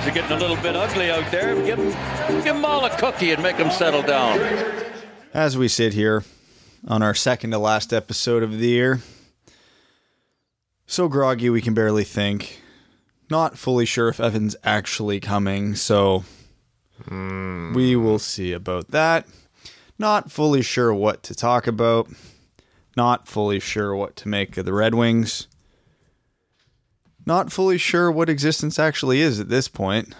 [0.00, 1.54] boys are getting a little bit ugly out there.
[1.64, 4.38] Give them, give them all a cookie and make them settle down.
[5.32, 6.24] As we sit here
[6.88, 9.00] on our second to last episode of the year,
[10.86, 12.62] so groggy we can barely think.
[13.30, 16.24] Not fully sure if Evan's actually coming, so
[17.06, 17.72] hmm.
[17.74, 19.26] we will see about that.
[19.98, 22.08] Not fully sure what to talk about.
[22.96, 25.46] Not fully sure what to make of the Red Wings.
[27.30, 30.16] Not fully sure what existence actually is at this point.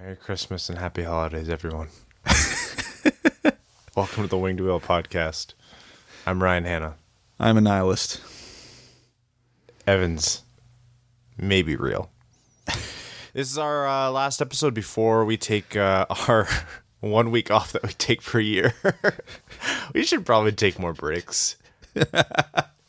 [0.00, 1.90] Merry Christmas and happy holidays, everyone.
[3.94, 5.54] Welcome to the Winged Wheel podcast.
[6.26, 6.94] I'm Ryan Hana.
[7.38, 8.20] I'm a nihilist.
[9.86, 10.42] Evans,
[11.38, 12.10] maybe real.
[12.66, 16.48] this is our uh, last episode before we take uh, our
[16.98, 18.74] one week off that we take per year.
[19.94, 21.54] we should probably take more breaks.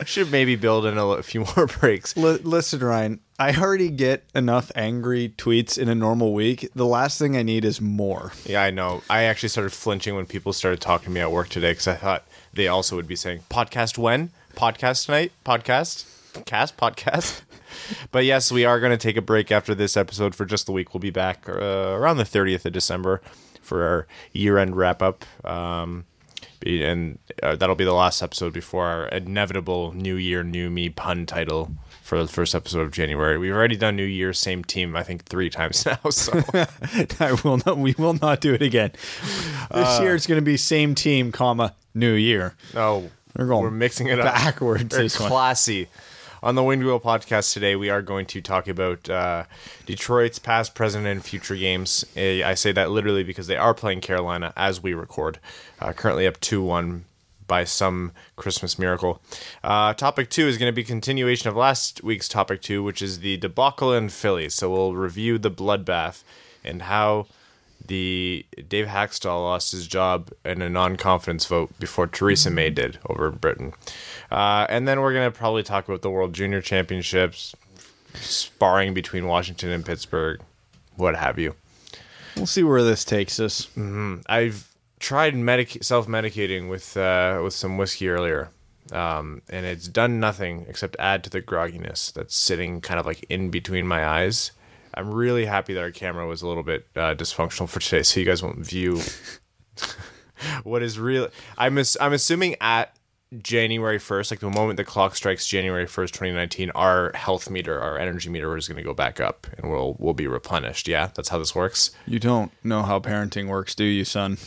[0.06, 2.16] Should maybe build in a few more breaks.
[2.17, 6.70] L- listen, Ryan, I already get enough angry tweets in a normal week.
[6.76, 8.31] The last thing I need is more.
[8.45, 9.04] Yeah, I know.
[9.09, 11.95] I actually started flinching when people started talking to me at work today because I
[11.95, 16.06] thought they also would be saying podcast when podcast tonight podcast
[16.45, 17.42] cast podcast.
[18.11, 20.72] but yes, we are going to take a break after this episode for just the
[20.72, 20.94] week.
[20.94, 23.22] We'll be back uh, around the 30th of December
[23.61, 25.26] for our year end wrap up.
[25.45, 26.06] Um,
[26.66, 31.25] and uh, that'll be the last episode before our inevitable New Year, New Me pun
[31.25, 33.38] title for the first episode of January.
[33.38, 36.09] We've already done New Year, same team, I think three times now.
[36.09, 36.41] So
[37.19, 37.77] I will not.
[37.77, 38.91] We will not do it again.
[39.72, 42.55] This year it's going to be same team, comma New Year.
[42.73, 45.83] no, We're going we're mixing it up backwards Very classy.
[45.86, 45.94] one.
[46.43, 49.45] On the Winged Wheel podcast today, we are going to talk about uh,
[49.88, 52.05] Detroit's past, present, and future games.
[52.16, 55.39] Eh, I say that literally because they are playing Carolina as we record.
[55.80, 57.05] Uh, currently up 2 1
[57.47, 59.21] by some Christmas miracle.
[59.64, 63.21] Uh, topic two is going to be continuation of last week's topic two, which is
[63.21, 64.49] the debacle in Philly.
[64.49, 66.23] So we'll review the bloodbath
[66.64, 67.27] and how
[67.86, 73.30] the Dave Hakstol lost his job in a non-confidence vote before Theresa May did over
[73.30, 73.73] in Britain.
[74.30, 77.55] Uh, and then we're going to probably talk about the World Junior Championships,
[78.15, 80.42] sparring between Washington and Pittsburgh,
[80.95, 81.55] what have you.
[82.36, 83.67] We'll see where this takes us.
[84.27, 88.49] I've tried medic- self-medicating with uh, with some whiskey earlier,
[88.92, 93.26] um, and it's done nothing except add to the grogginess that's sitting kind of like
[93.30, 94.52] in between my eyes.
[94.97, 98.19] I'm really happy that our camera was a little bit uh, dysfunctional for today, so
[98.19, 98.99] you guys won't view
[100.63, 101.30] what is real.
[101.58, 102.95] I'm ass- I'm assuming at
[103.41, 107.97] January 1st, like the moment the clock strikes January 1st, 2019, our health meter, our
[107.97, 110.87] energy meter is going to go back up and we'll we'll be replenished.
[110.87, 111.91] Yeah, that's how this works.
[112.05, 114.37] You don't know how parenting works, do you, son?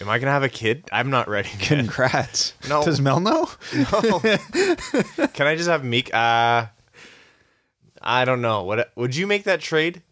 [0.00, 0.84] Am I going to have a kid?
[0.92, 1.48] I'm not ready.
[1.58, 1.60] yet.
[1.68, 2.52] Congrats.
[2.68, 2.84] No.
[2.84, 3.48] Does Mel know?
[3.74, 4.20] No.
[5.32, 6.14] Can I just have Meek?
[6.14, 6.66] Uh,
[8.02, 8.62] I don't know.
[8.64, 10.02] What would you make that trade?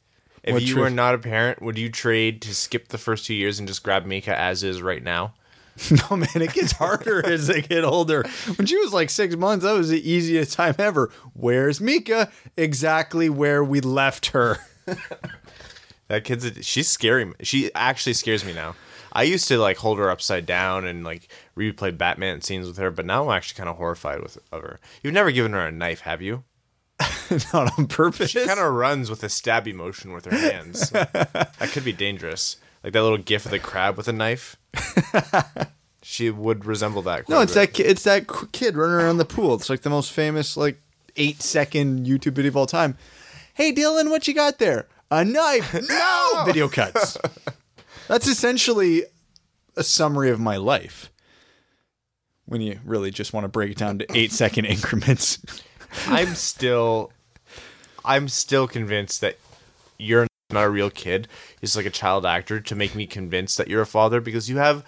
[0.42, 0.80] If What you trade?
[0.82, 3.82] were not a parent, would you trade to skip the first two years and just
[3.82, 5.34] grab Mika as is right now?
[5.91, 8.24] No, man, it gets harder as they get older.
[8.56, 11.10] When she was like six months, that was the easiest time ever.
[11.34, 12.32] Where's Mika?
[12.56, 14.58] Exactly where we left her.
[16.08, 17.32] That kid's a, she's scary.
[17.42, 18.76] She actually scares me now.
[19.12, 22.91] I used to like hold her upside down and like replay Batman scenes with her,
[22.92, 24.78] but now I'm actually kind of horrified with of her.
[25.03, 26.44] You've never given her a knife, have you?
[27.53, 28.31] Not on purpose.
[28.31, 30.91] She kind of runs with a stabby motion with her hands.
[30.91, 32.57] that could be dangerous.
[32.83, 34.57] Like that little gif of the crab with a knife.
[36.03, 37.29] she would resemble that.
[37.29, 39.55] no, it's that ki- it's that k- kid running around the pool.
[39.55, 40.81] It's like the most famous like
[41.17, 42.97] eight second YouTube video of all time.
[43.55, 44.87] Hey Dylan, what you got there?
[45.11, 45.75] A knife?
[45.89, 46.43] No.
[46.47, 47.19] Video cuts.
[48.09, 49.05] That's essentially
[49.77, 51.11] a summary of my life.
[52.45, 55.39] When you really just want to break it down to eight second increments.
[56.07, 57.12] I'm still,
[58.04, 59.39] I'm still convinced that
[59.98, 61.27] you're not a real kid.
[61.60, 64.59] It's like a child actor to make me convinced that you're a father because you
[64.59, 64.84] have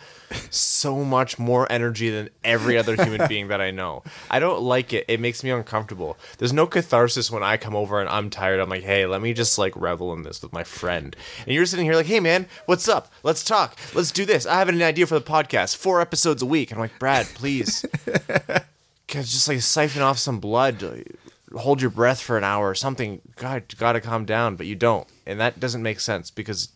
[0.50, 4.04] so much more energy than every other human being that I know.
[4.30, 5.04] I don't like it.
[5.08, 6.16] It makes me uncomfortable.
[6.38, 8.60] There's no catharsis when I come over and I'm tired.
[8.60, 11.16] I'm like, hey, let me just like revel in this with my friend.
[11.44, 13.12] And you're sitting here like, hey man, what's up?
[13.24, 13.76] Let's talk.
[13.94, 14.46] Let's do this.
[14.46, 15.76] I have an idea for the podcast.
[15.76, 16.70] Four episodes a week.
[16.70, 17.84] And I'm like, Brad, please.
[19.08, 23.20] Just like siphon off some blood, uh, hold your breath for an hour or something.
[23.36, 26.68] God, gotta calm down, but you don't, and that doesn't make sense because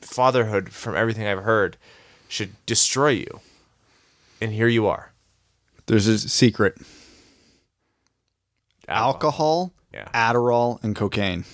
[0.00, 1.76] fatherhood, from everything I've heard,
[2.28, 3.40] should destroy you.
[4.40, 5.12] And here you are,
[5.86, 6.76] There's a secret.
[8.88, 10.08] Alcohol, Yeah.
[10.14, 11.44] Adderall, and cocaine.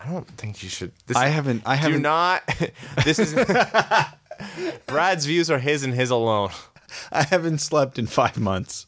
[0.00, 0.92] I don't think you should.
[1.06, 2.42] This, I haven't I Do haven't not.
[3.04, 3.34] This is.
[4.86, 6.50] Brad's views are his and his alone.
[7.12, 8.86] I haven't slept in five months.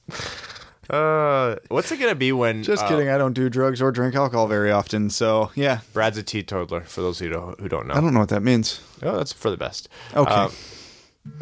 [0.90, 2.62] Uh, what's it gonna be when?
[2.62, 3.08] Just uh, kidding.
[3.08, 5.10] I don't do drugs or drink alcohol very often.
[5.10, 6.80] So yeah, Brad's a teetotaler.
[6.82, 8.80] For those who don't, who don't know, I don't know what that means.
[9.02, 9.88] Oh, that's for the best.
[10.14, 10.30] Okay.
[10.32, 10.50] Um,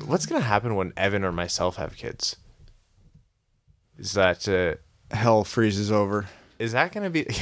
[0.06, 2.36] what's gonna happen when Evan or myself have kids?
[3.98, 6.26] Is that uh, Hell freezes over.
[6.58, 7.26] is that gonna be?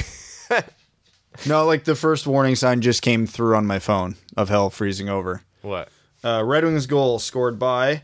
[1.45, 5.09] No, like the first warning sign just came through on my phone of hell freezing
[5.09, 5.43] over.
[5.61, 5.89] what?
[6.23, 8.01] Uh, Red Wings goal scored by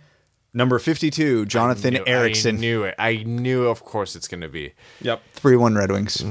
[0.56, 2.56] number 52, Jonathan Knew- Ericsson.
[2.56, 2.96] I knew it.
[2.98, 3.66] I knew.
[3.68, 4.74] Of course, it's gonna be.
[5.02, 5.22] Yep.
[5.34, 6.24] 3 1 Red Wings.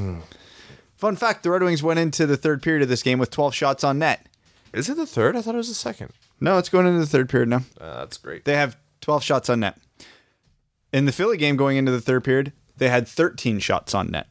[0.97, 3.55] Fun fact the Red Wings went into the third period of this game with 12
[3.55, 4.27] shots on net.
[4.73, 5.37] Is it the third?
[5.37, 6.11] I thought it was the second.
[6.41, 7.63] No, it's going into the third period now.
[7.81, 8.45] Uh, that's great.
[8.45, 9.79] They have 12 shots on net.
[10.93, 14.27] In the Philly game going into the third period, they had 13 shots on net.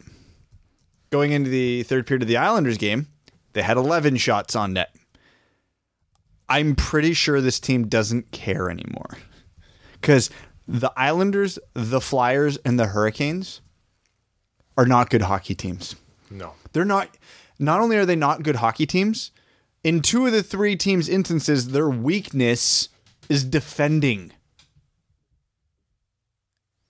[1.11, 3.07] Going into the third period of the Islanders game,
[3.53, 4.93] they had 11 shots on net.
[6.49, 9.17] I'm pretty sure this team doesn't care anymore.
[10.03, 10.29] Because
[10.67, 13.61] the Islanders, the Flyers, and the Hurricanes
[14.77, 15.95] are not good hockey teams.
[16.29, 16.55] No.
[16.73, 17.17] They're not,
[17.57, 19.31] not only are they not good hockey teams,
[19.81, 22.89] in two of the three teams' instances, their weakness
[23.29, 24.33] is defending.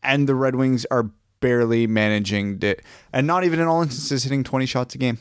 [0.01, 2.81] And the Red Wings are barely managing it,
[3.13, 5.19] and not even in all instances hitting 20 shots a game.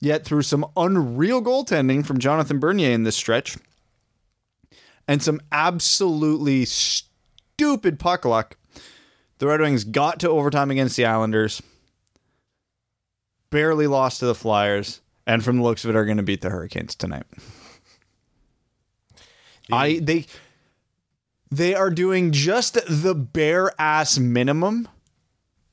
[0.00, 3.56] Yet, through some unreal goaltending from Jonathan Bernier in this stretch,
[5.06, 8.56] and some absolutely stupid puck luck,
[9.38, 11.62] the Red Wings got to overtime against the Islanders,
[13.50, 16.40] barely lost to the Flyers, and from the looks of it, are going to beat
[16.40, 17.24] the Hurricanes tonight.
[19.72, 20.26] I they
[21.50, 24.88] they are doing just the bare ass minimum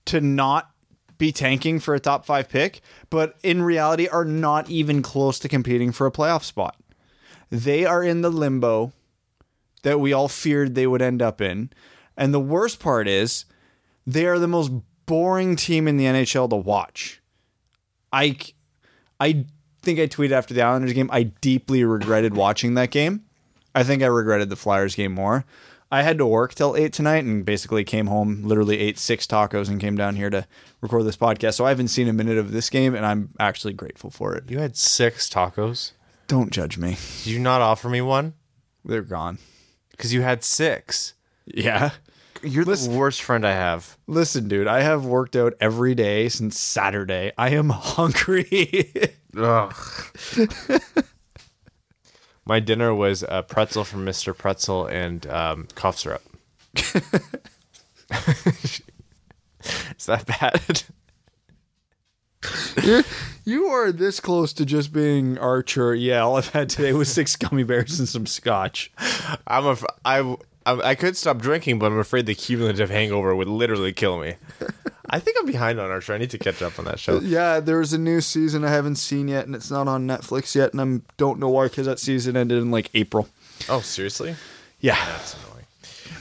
[0.05, 0.71] to not
[1.17, 5.49] be tanking for a top five pick, but in reality are not even close to
[5.49, 6.77] competing for a playoff spot.
[7.49, 8.93] They are in the limbo
[9.83, 11.69] that we all feared they would end up in.
[12.17, 13.45] And the worst part is
[14.05, 14.71] they are the most
[15.05, 17.21] boring team in the NHL to watch.
[18.11, 18.37] I
[19.19, 19.45] I
[19.81, 23.25] think I tweeted after the Islanders game, I deeply regretted watching that game.
[23.73, 25.45] I think I regretted the Flyers game more.
[25.93, 29.67] I had to work till eight tonight and basically came home, literally ate six tacos
[29.67, 30.47] and came down here to
[30.79, 31.55] record this podcast.
[31.55, 34.49] So I haven't seen a minute of this game and I'm actually grateful for it.
[34.49, 35.91] You had six tacos.
[36.27, 36.97] Don't judge me.
[37.23, 38.35] Did you not offer me one?
[38.85, 39.39] They're gone.
[40.01, 41.13] Because you had six.
[41.45, 41.91] Yeah.
[42.41, 43.99] You're the worst friend I have.
[44.07, 47.33] Listen, dude, I have worked out every day since Saturday.
[47.37, 48.91] I am hungry.
[49.37, 49.75] Ugh.
[52.47, 54.35] My dinner was a pretzel from Mr.
[54.35, 56.23] Pretzel and um, cough syrup.
[56.75, 56.93] Is
[60.07, 60.81] that bad?
[63.45, 65.93] you are this close to just being Archer.
[65.95, 68.91] Yeah, all I've had today was six gummy bears and some scotch.
[69.47, 70.19] I'm a, I,
[70.65, 74.35] I, I could stop drinking, but I'm afraid the cumulative hangover would literally kill me.
[75.09, 76.13] I think I'm behind on Archer.
[76.13, 77.19] I need to catch up on that show.
[77.23, 80.73] Yeah, there's a new season I haven't seen yet, and it's not on Netflix yet,
[80.73, 83.27] and I don't know why because that season ended in like April.
[83.69, 84.35] Oh, seriously?
[84.79, 85.50] Yeah, That's annoying.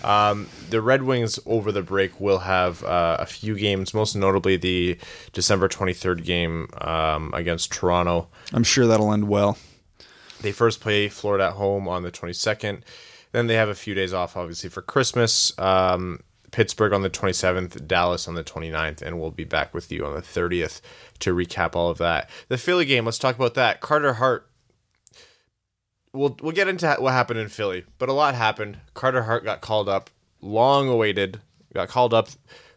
[0.05, 4.57] Um, the Red Wings over the break will have uh, a few games, most notably
[4.57, 4.99] the
[5.33, 8.29] December 23rd game um, against Toronto.
[8.53, 9.59] I'm sure that'll end well.
[10.41, 12.83] They first play Florida at home on the 22nd.
[13.33, 15.57] Then they have a few days off, obviously, for Christmas.
[15.59, 20.05] Um, Pittsburgh on the 27th, Dallas on the 29th, and we'll be back with you
[20.05, 20.81] on the 30th
[21.21, 22.29] to recap all of that.
[22.49, 23.81] The Philly game, let's talk about that.
[23.81, 24.50] Carter Hart.
[26.13, 28.79] We'll we'll get into what happened in Philly, but a lot happened.
[28.95, 31.41] Carter Hart got called up, long awaited.
[31.73, 32.29] Got called up.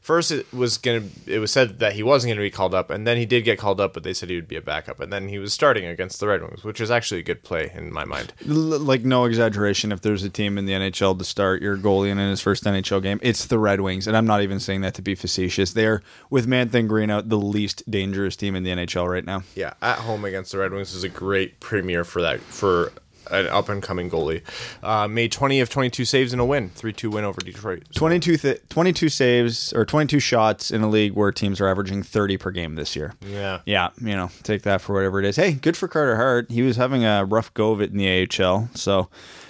[0.01, 1.03] First, it was gonna.
[1.25, 3.57] It was said that he wasn't gonna be called up, and then he did get
[3.57, 5.85] called up, but they said he would be a backup, and then he was starting
[5.85, 8.33] against the Red Wings, which is actually a good play in my mind.
[8.45, 12.09] L- like no exaggeration, if there's a team in the NHL to start your goalie
[12.09, 14.93] in his first NHL game, it's the Red Wings, and I'm not even saying that
[14.95, 15.71] to be facetious.
[15.71, 19.43] They're with Mantha and Green out the least dangerous team in the NHL right now.
[19.55, 22.91] Yeah, at home against the Red Wings is a great premiere for that for
[23.31, 24.41] an up and coming goalie.
[24.81, 27.83] Uh, made 20 of 22 saves in a win, 3 2 win over Detroit.
[27.91, 32.03] So 22, th- 22 saves or 22 shots in a league where teams are averaging
[32.03, 33.13] 30 per game this year.
[33.21, 33.59] yeah.
[33.65, 35.35] Yeah, you know, take that for whatever it is.
[35.35, 36.51] Hey, good for Carter Hart.
[36.51, 39.09] He was having a rough go of it in the AHL, so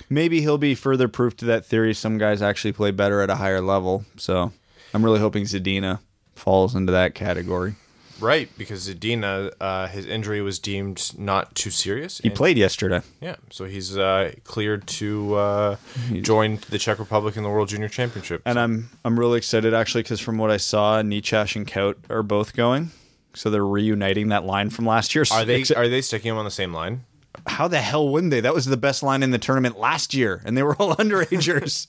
[0.10, 1.94] maybe he'll be further proof to that theory.
[1.94, 4.06] Some guys actually play better at a higher level.
[4.18, 4.52] So
[4.94, 6.00] I'm really hoping Zadina
[6.36, 7.76] falls into that category.
[8.20, 12.20] Right, because Zadina, uh, his injury was deemed not too serious.
[12.20, 13.02] He played yesterday.
[13.20, 15.76] Yeah, so he's uh, cleared to uh,
[16.22, 18.42] join the Czech Republic in the World Junior Championship.
[18.46, 22.24] And I'm I'm really excited actually because from what I saw, Necas and Kaut are
[22.24, 22.92] both going.
[23.36, 25.26] So they're reuniting that line from last year.
[25.32, 27.06] are they are they sticking him on the same line?
[27.48, 28.42] how the hell wouldn't they?
[28.42, 31.88] That was the best line in the tournament last year, and they were all underagers.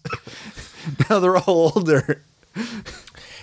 [1.11, 2.23] now they're all older.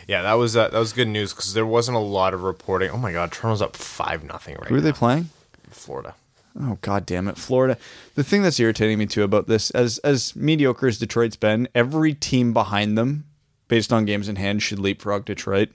[0.08, 2.89] Yeah, that was uh, that was good news because there wasn't a lot of reporting.
[2.91, 4.70] Oh my God, Toronto's up five nothing right now.
[4.70, 4.84] Who are now.
[4.84, 5.29] they playing?
[5.70, 6.15] Florida.
[6.60, 7.77] Oh god damn it, Florida.
[8.15, 12.13] The thing that's irritating me too about this, as as mediocre as Detroit's been, every
[12.13, 13.25] team behind them,
[13.70, 15.70] based on games in hand, should leapfrog Detroit.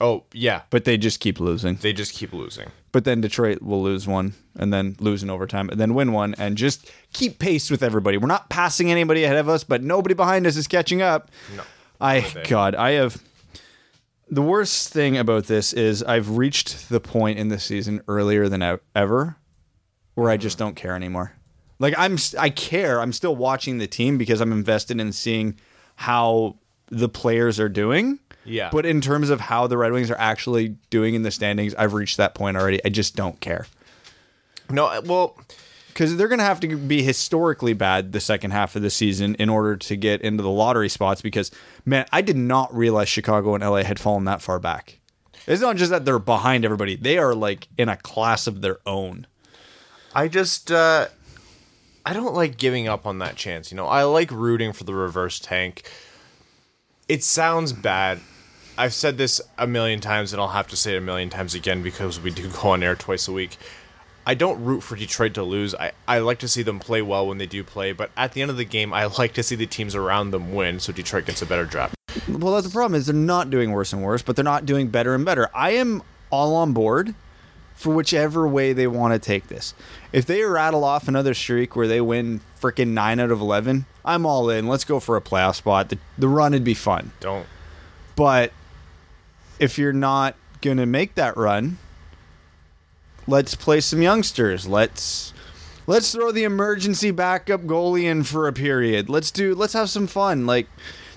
[0.00, 1.76] Oh yeah, But they just keep losing.
[1.76, 2.68] they just keep losing.
[2.92, 6.34] But then Detroit will lose one and then lose in overtime and then win one
[6.38, 8.16] and just keep pace with everybody.
[8.16, 11.30] We're not passing anybody ahead of us, but nobody behind us is catching up.
[11.56, 11.62] No.
[12.00, 12.24] I?
[12.48, 13.20] God, I have
[14.30, 18.78] the worst thing about this is I've reached the point in the season earlier than
[18.94, 19.36] ever
[20.14, 20.60] where I just mm.
[20.60, 21.32] don't care anymore.
[21.78, 23.00] Like I'm I care.
[23.00, 25.58] I'm still watching the team because I'm invested in seeing
[25.96, 26.56] how
[26.88, 28.18] the players are doing.
[28.44, 28.70] Yeah.
[28.72, 31.92] But in terms of how the Red Wings are actually doing in the standings, I've
[31.92, 32.84] reached that point already.
[32.84, 33.66] I just don't care.
[34.70, 35.38] No, well,
[35.98, 39.34] Because they're going to have to be historically bad the second half of the season
[39.34, 41.20] in order to get into the lottery spots.
[41.20, 41.50] Because,
[41.84, 45.00] man, I did not realize Chicago and LA had fallen that far back.
[45.48, 48.78] It's not just that they're behind everybody, they are like in a class of their
[48.86, 49.26] own.
[50.14, 51.08] I just uh
[52.06, 53.72] I don't like giving up on that chance.
[53.72, 55.90] You know, I like rooting for the reverse tank.
[57.08, 58.20] It sounds bad.
[58.76, 61.56] I've said this a million times and I'll have to say it a million times
[61.56, 63.56] again because we do go on air twice a week.
[64.28, 65.74] I don't root for Detroit to lose.
[65.74, 68.42] I, I like to see them play well when they do play, but at the
[68.42, 71.24] end of the game, I like to see the teams around them win so Detroit
[71.24, 71.94] gets a better draft.
[72.28, 74.88] Well, that's the problem is they're not doing worse and worse, but they're not doing
[74.88, 75.48] better and better.
[75.54, 77.14] I am all on board
[77.74, 79.72] for whichever way they want to take this.
[80.12, 84.26] If they rattle off another streak where they win freaking 9 out of 11, I'm
[84.26, 84.66] all in.
[84.66, 85.88] Let's go for a playoff spot.
[85.88, 87.12] The, the run would be fun.
[87.20, 87.46] Don't.
[88.14, 88.52] But
[89.58, 91.78] if you're not going to make that run,
[93.28, 94.66] let's play some youngsters.
[94.66, 95.32] Let's
[95.86, 99.08] let's throw the emergency backup goalie in for a period.
[99.08, 100.46] Let's do let's have some fun.
[100.46, 100.66] Like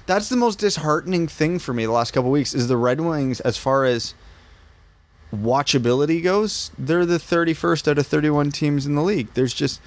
[0.06, 3.40] that's the most disheartening thing for me the last couple weeks is the Red Wings
[3.40, 4.14] as far as
[5.34, 9.30] watchability goes, they're the 31st out of 31 teams in the league.
[9.34, 9.82] There's just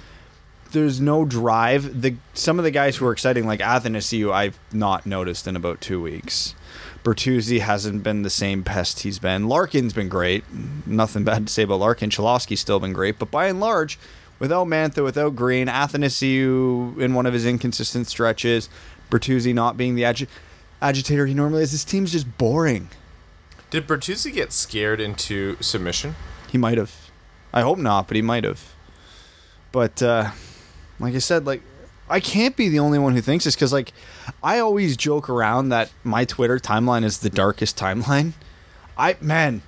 [0.71, 2.01] there's no drive.
[2.01, 5.81] The some of the guys who are exciting, like Athanasiu, I've not noticed in about
[5.81, 6.55] two weeks.
[7.05, 9.47] Bertuzzi hasn't been the same pest he's been.
[9.47, 10.43] Larkin's been great.
[10.87, 12.09] Nothing bad to say about Larkin.
[12.09, 13.99] Cholowski's still been great, but by and large,
[14.39, 18.69] without Mantha, without Green, Athanasiu in one of his inconsistent stretches,
[19.11, 20.27] Bertuzzi not being the agi-
[20.81, 22.89] agitator he normally is, this team's just boring.
[23.69, 26.15] Did Bertuzzi get scared into submission?
[26.51, 27.11] He might have.
[27.53, 28.73] I hope not, but he might have.
[29.71, 30.31] But uh,
[30.99, 31.61] like I said, like
[32.09, 33.91] I can't be the only one who thinks this because like
[34.43, 38.33] I always joke around that my Twitter timeline is the darkest timeline.
[38.97, 39.63] I man,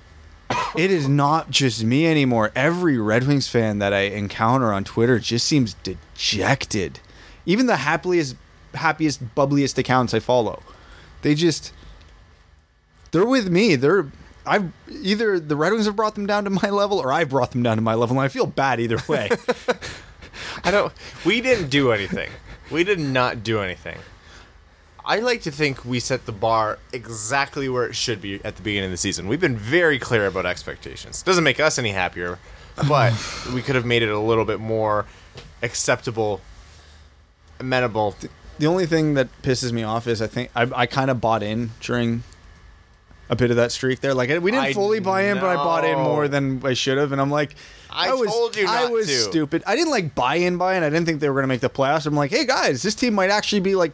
[0.76, 2.52] it is not just me anymore.
[2.54, 7.00] Every Red Wings fan that I encounter on Twitter just seems dejected.
[7.44, 8.36] Even the happiest,
[8.74, 10.62] happiest, bubbliest accounts I follow,
[11.22, 11.72] they just
[13.10, 13.74] they're with me.
[13.74, 14.06] They're
[14.46, 17.50] I've either the Red Wings have brought them down to my level or I've brought
[17.50, 19.30] them down to my level, and I feel bad either way.
[20.64, 20.92] I don't.
[21.24, 22.30] We didn't do anything.
[22.70, 23.98] We did not do anything.
[25.04, 28.62] I like to think we set the bar exactly where it should be at the
[28.62, 29.26] beginning of the season.
[29.26, 31.22] We've been very clear about expectations.
[31.22, 32.38] Doesn't make us any happier,
[32.86, 33.14] but
[33.54, 35.06] we could have made it a little bit more
[35.62, 36.42] acceptable,
[37.58, 38.16] amenable.
[38.58, 41.42] the only thing that pisses me off is I think I, I kind of bought
[41.42, 42.22] in during
[43.30, 44.14] a bit of that streak there.
[44.14, 46.98] Like we didn't I fully buy in, but I bought in more than I should
[46.98, 47.54] have, and I'm like.
[47.90, 49.12] I was, told you I was to.
[49.14, 49.62] stupid.
[49.66, 50.82] I didn't like buy in, buy in.
[50.82, 52.04] I didn't think they were going to make the playoffs.
[52.06, 53.92] I'm like, hey guys, this team might actually be like,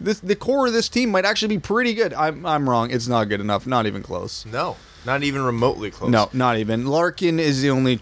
[0.00, 2.14] this the core of this team might actually be pretty good.
[2.14, 2.90] I'm I'm wrong.
[2.90, 3.66] It's not good enough.
[3.66, 4.46] Not even close.
[4.46, 6.10] No, not even remotely close.
[6.10, 6.86] No, not even.
[6.86, 8.00] Larkin is the only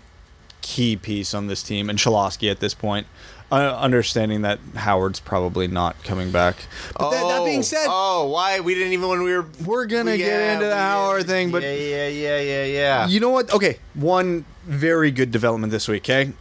[0.60, 3.06] key piece on this team, and Cholowski at this point.
[3.50, 6.56] Uh, understanding that Howard's probably not coming back.
[6.98, 10.12] But that, that being said, oh, why we didn't even when we were we're gonna
[10.12, 11.52] we- get yeah, into the Howard thing.
[11.52, 13.06] But yeah, yeah, yeah, yeah, yeah.
[13.06, 13.52] you know what?
[13.54, 16.02] Okay, one very good development this week.
[16.10, 16.32] Okay,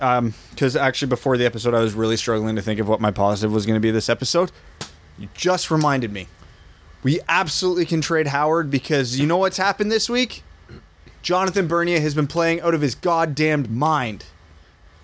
[0.50, 3.54] because actually before the episode, I was really struggling to think of what my positive
[3.54, 4.52] was going to be this episode.
[5.20, 6.28] You just reminded me.
[7.04, 10.42] We absolutely can trade Howard because you know what's happened this week?
[11.22, 14.26] Jonathan Bernier has been playing out of his goddamned mind.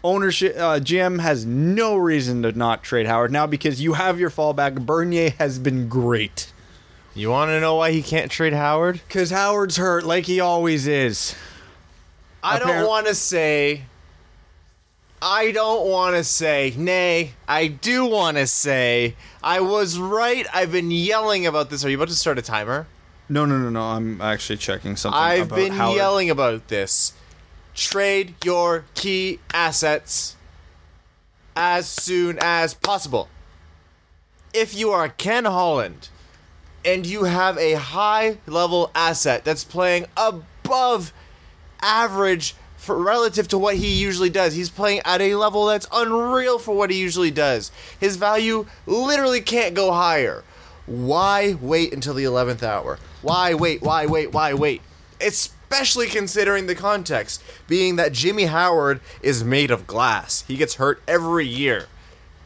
[0.03, 4.31] Ownership, uh, GM has no reason to not trade Howard now because you have your
[4.31, 4.83] fallback.
[4.85, 6.51] Bernier has been great.
[7.13, 9.01] You want to know why he can't trade Howard?
[9.07, 11.35] Because Howard's hurt like he always is.
[12.41, 13.83] I Apparent- don't want to say.
[15.21, 16.73] I don't want to say.
[16.75, 19.15] Nay, I do want to say.
[19.43, 20.47] I was right.
[20.51, 21.85] I've been yelling about this.
[21.85, 22.87] Are you about to start a timer?
[23.29, 23.81] No, no, no, no.
[23.83, 25.19] I'm actually checking something.
[25.21, 25.95] I've been Howard.
[25.95, 27.13] yelling about this.
[27.73, 30.35] Trade your key assets
[31.55, 33.29] as soon as possible.
[34.53, 36.09] If you are Ken Holland,
[36.83, 41.13] and you have a high level asset that's playing above
[41.81, 44.53] average for relative to what he usually does.
[44.55, 47.71] He's playing at a level that's unreal for what he usually does.
[47.99, 50.43] His value literally can't go higher.
[50.87, 52.97] Why wait until the 11th hour?
[53.21, 53.81] Why wait?
[53.83, 54.31] Why wait?
[54.33, 54.81] Why wait?
[55.71, 60.43] Especially considering the context, being that Jimmy Howard is made of glass.
[60.45, 61.87] He gets hurt every year.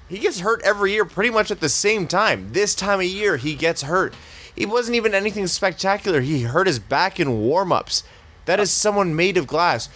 [0.07, 2.53] He gets hurt every year pretty much at the same time.
[2.53, 4.13] This time of year, he gets hurt.
[4.55, 6.21] It wasn't even anything spectacular.
[6.21, 8.03] He hurt his back in warm ups.
[8.45, 9.89] That is someone made of glass.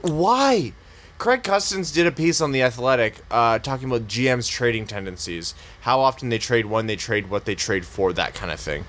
[0.00, 0.72] Why?
[1.18, 6.00] Craig Custance did a piece on The Athletic uh, talking about GM's trading tendencies, how
[6.00, 8.84] often they trade, when they trade, what they trade for, that kind of thing.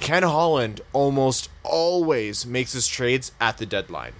[0.00, 4.12] Ken Holland almost always makes his trades at the deadline.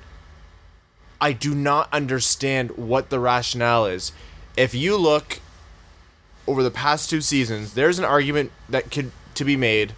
[1.20, 4.12] I do not understand what the rationale is.
[4.56, 5.38] If you look
[6.46, 9.94] over the past two seasons, there's an argument that could to be made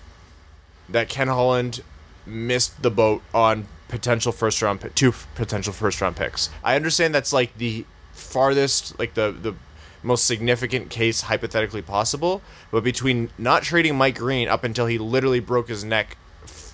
[0.88, 1.82] that Ken Holland
[2.26, 6.50] missed the boat on potential first round two potential first round picks.
[6.62, 9.54] I understand that's like the farthest like the the
[10.02, 15.40] most significant case hypothetically possible, but between not trading Mike Green up until he literally
[15.40, 16.18] broke his neck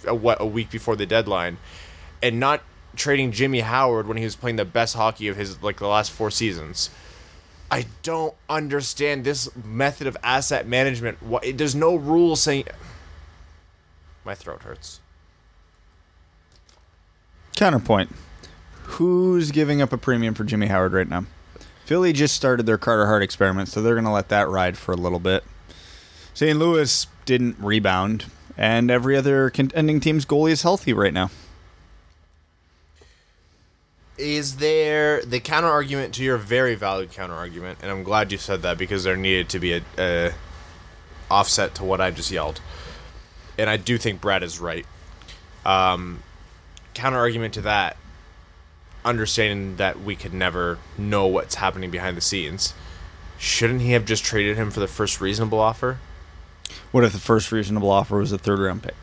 [0.07, 1.59] a, what a week before the deadline
[2.23, 2.63] and not
[2.97, 6.11] trading Jimmy Howard when he was playing the best hockey of his like the last
[6.11, 6.91] four seasons.
[7.71, 11.23] I don't understand this method of asset management.
[11.23, 12.65] What there's no rule saying.
[14.25, 15.01] My throat hurts.
[17.57, 18.15] Counterpoint.
[18.83, 21.27] Who's giving up a premium for Jimmy Howard right now?
[21.85, 24.93] Philly just started their Carter Hart experiment, so they're going to let that ride for
[24.93, 25.45] a little bit.
[26.35, 26.59] St.
[26.59, 28.27] Louis didn't rebound,
[28.61, 31.31] and every other contending team's goalie is healthy right now.
[34.19, 37.79] Is there the counter argument to your very valid counter argument?
[37.81, 40.33] And I'm glad you said that because there needed to be a, a
[41.31, 42.61] offset to what I just yelled.
[43.57, 44.85] And I do think Brad is right.
[45.65, 46.23] Um,
[46.93, 47.97] counter argument to that,
[49.07, 52.75] understanding that we could never know what's happening behind the scenes,
[53.39, 55.99] shouldn't he have just traded him for the first reasonable offer?
[56.93, 58.97] What if the first reasonable offer was a third round pick?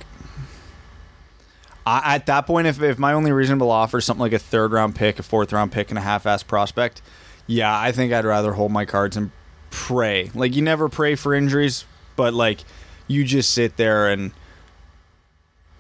[1.86, 4.74] I, at that point, if, if my only reasonable offer is something like a third
[4.74, 7.02] round pick, a fourth round pick, and a half ass prospect,
[7.46, 9.32] yeah, I think I'd rather hold my cards and
[9.70, 10.30] pray.
[10.36, 11.86] Like, you never pray for injuries,
[12.18, 12.60] but like,
[13.08, 14.32] you just sit there and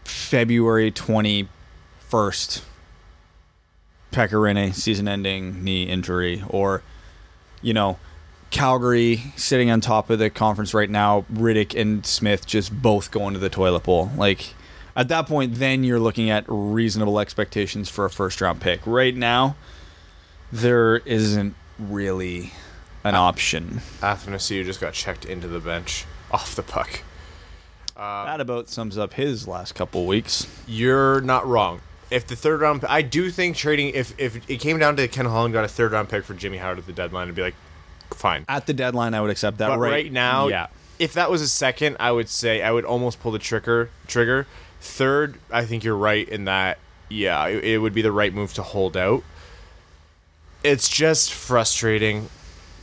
[0.06, 2.62] February 21st,
[4.12, 6.84] Pekka Rinne season ending knee injury, or,
[7.62, 8.00] you know,
[8.50, 13.34] Calgary sitting on top of the conference right now, Rittich and Smith just both going
[13.34, 14.12] to the toilet bowl.
[14.16, 14.54] Like
[14.96, 18.82] at that point, then you're looking at reasonable expectations for a first round pick.
[18.86, 19.56] Right now,
[20.52, 22.54] there isn't really
[23.04, 23.28] an ah.
[23.28, 23.82] option.
[24.02, 27.02] Athanasiu just got checked into the bench off the puck.
[27.96, 30.48] Uh, that about sums up his last couple weeks.
[30.68, 31.82] You're not wrong.
[32.10, 33.90] If the third round, I do think trading.
[33.90, 36.58] If if it came down to Ken Holland got a third round pick for Jimmy
[36.58, 37.56] Howard at the deadline, I'd be like,
[38.17, 38.45] fine.
[38.47, 39.69] At the deadline, I would accept that.
[39.69, 40.67] But right, right, now, yeah.
[40.99, 43.89] if that was a second, I would say I would almost pull the trigger.
[44.08, 44.47] Trigger.
[44.80, 46.77] Third, I think you're right in that.
[47.10, 49.23] Yeah, it, it would be the right move to hold out.
[50.63, 52.30] It's just frustrating.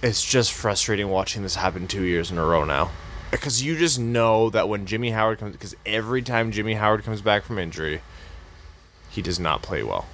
[0.02, 2.90] It's just frustrating watching this happen two years in a row now.
[3.30, 7.20] Because you just know that when Jimmy Howard comes, because every time Jimmy Howard comes
[7.20, 8.00] back from injury,
[9.10, 10.06] he does not play well.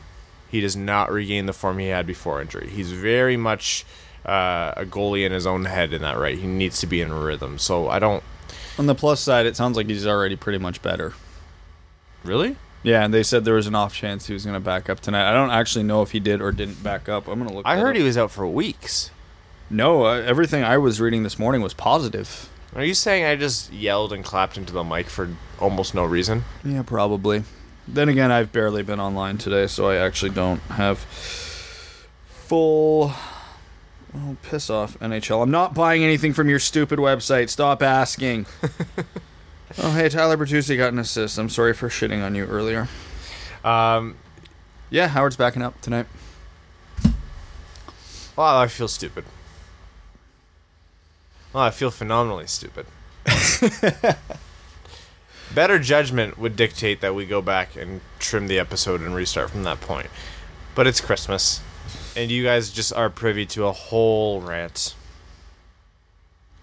[0.51, 2.69] He does not regain the form he had before injury.
[2.69, 3.85] He's very much
[4.27, 6.37] uh, a goalie in his own head in that right.
[6.39, 7.59] He needs to be in rhythm.
[7.59, 8.23] So I don't
[8.79, 11.15] On the plus side, it sounds like he's already pretty much better.
[12.25, 12.57] really.
[12.83, 15.01] Yeah, and they said there was an off chance he was going to back up
[15.01, 15.29] tonight.
[15.31, 17.29] I don't actually know if he did or didn't back up.
[17.29, 17.67] I'm going to look.
[17.67, 17.97] I heard up.
[17.97, 19.11] he was out for weeks.
[19.69, 22.49] No, uh, everything I was reading this morning was positive.
[22.75, 25.29] Are you saying I just yelled and clapped into the mic for
[25.59, 26.45] almost no reason?
[26.65, 27.45] Yeah, probably.
[27.87, 30.99] Then again, I've barely been online today, so I actually don't have
[32.27, 33.13] full.
[34.15, 35.43] Oh, piss off, NHL.
[35.43, 37.49] I'm not buying anything from your stupid website.
[37.49, 38.47] Stop asking.
[39.79, 41.39] oh, hey, Tyler Bertuzzi got an assist.
[41.39, 42.89] I'm sorry for shitting on you earlier.
[43.65, 44.17] Um,
[44.91, 46.07] Yeah, Howard's backing up tonight.
[48.37, 49.25] well, I feel stupid.
[51.53, 52.87] Well, I feel phenomenally stupid.
[55.55, 59.65] Better judgment would dictate that we go back and trim the episode and restart from
[59.65, 60.09] that point.
[60.75, 61.61] But it's Christmas,
[62.17, 64.95] and you guys just are privy to a whole rant.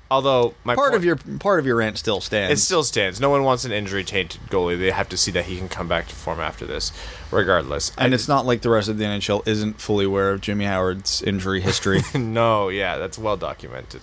[0.10, 2.58] Although my Part point- of your part of your rant still stands.
[2.58, 3.20] It still stands.
[3.20, 4.80] No one wants an injury tainted goalie.
[4.80, 6.94] They have to see that he can come back to form after this,
[7.30, 7.92] regardless.
[7.98, 10.64] and I- it's not like the rest of the NHL isn't fully aware of Jimmy
[10.64, 12.02] Howard's injury history.
[12.16, 14.00] no, yeah, that's well documented.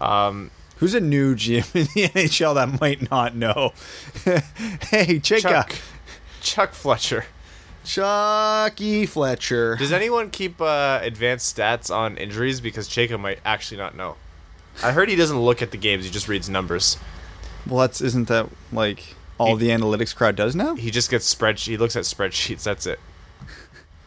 [0.00, 3.72] Um, Who's a new GM in the NHL that might not know?
[4.90, 5.20] hey.
[5.20, 5.76] Chuck,
[6.42, 7.24] Chuck Fletcher.
[7.86, 9.76] Chucky Fletcher.
[9.76, 12.60] Does anyone keep uh, advanced stats on injuries?
[12.60, 14.16] Because Chaka might actually not know.
[14.82, 16.98] I heard he doesn't look at the games; he just reads numbers.
[17.66, 20.74] Well, that's isn't that like all the analytics crowd does now?
[20.74, 21.68] He just gets spreadsheet.
[21.68, 22.64] He looks at spreadsheets.
[22.64, 23.00] That's it.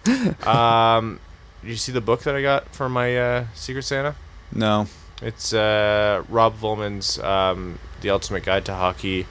[0.48, 1.20] um,
[1.63, 4.15] you see the book that I got for my uh, Secret Santa?
[4.52, 4.88] No.
[5.22, 9.26] It's uh, Rob Vollman's um, "The Ultimate Guide to Hockey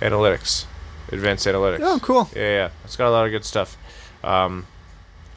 [0.00, 0.66] Analytics,
[1.10, 2.28] Advanced Analytics." Oh, cool.
[2.34, 3.78] Yeah, yeah, it's got a lot of good stuff.
[4.22, 4.66] Um,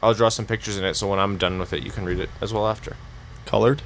[0.02, 2.18] I'll draw some pictures in it, so when I'm done with it, you can read
[2.20, 2.96] it as well after.
[3.46, 3.80] Colored?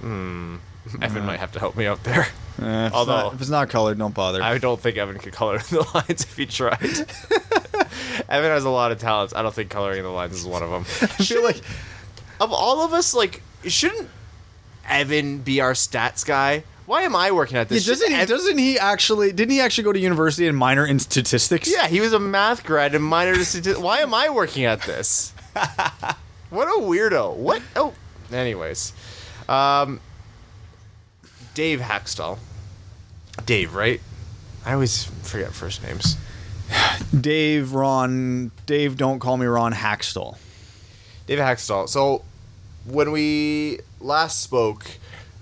[0.00, 0.56] Hmm.
[1.02, 2.26] Evan might have to help me out there.
[2.58, 4.42] Eh, if, Although- it's not, if it's not colored, don't bother.
[4.42, 6.80] I don't think Evan could color the lines if he tried.
[8.30, 9.34] Evan has a lot of talents.
[9.34, 10.86] I don't think coloring the lines is one of them.
[11.02, 11.60] I feel like
[12.40, 14.08] Of all of us, like, shouldn't
[14.88, 16.64] Evan be our stats guy?
[16.86, 17.86] Why am I working at Yeah, this?
[17.86, 18.26] doesn't Shouldn't he?
[18.26, 19.32] Doesn't he actually?
[19.32, 21.70] Didn't he actually go to university and minor in statistics?
[21.70, 23.78] Yeah, he was a math grad and minor in statistics.
[23.82, 25.32] Why am I working at this?
[26.50, 27.34] what a weirdo.
[27.36, 27.60] What?
[27.74, 27.92] Oh,
[28.32, 28.92] anyways.
[29.48, 30.00] Um,
[31.54, 32.38] Dave Hakstol.
[33.44, 34.00] Dave, right?
[34.64, 36.16] I always forget first names.
[37.20, 40.38] Dave, Ron, Dave, don't call me Ron Hackstall.
[41.26, 41.88] Dave Hakstol.
[41.88, 42.22] So
[42.84, 44.84] when we last spoke,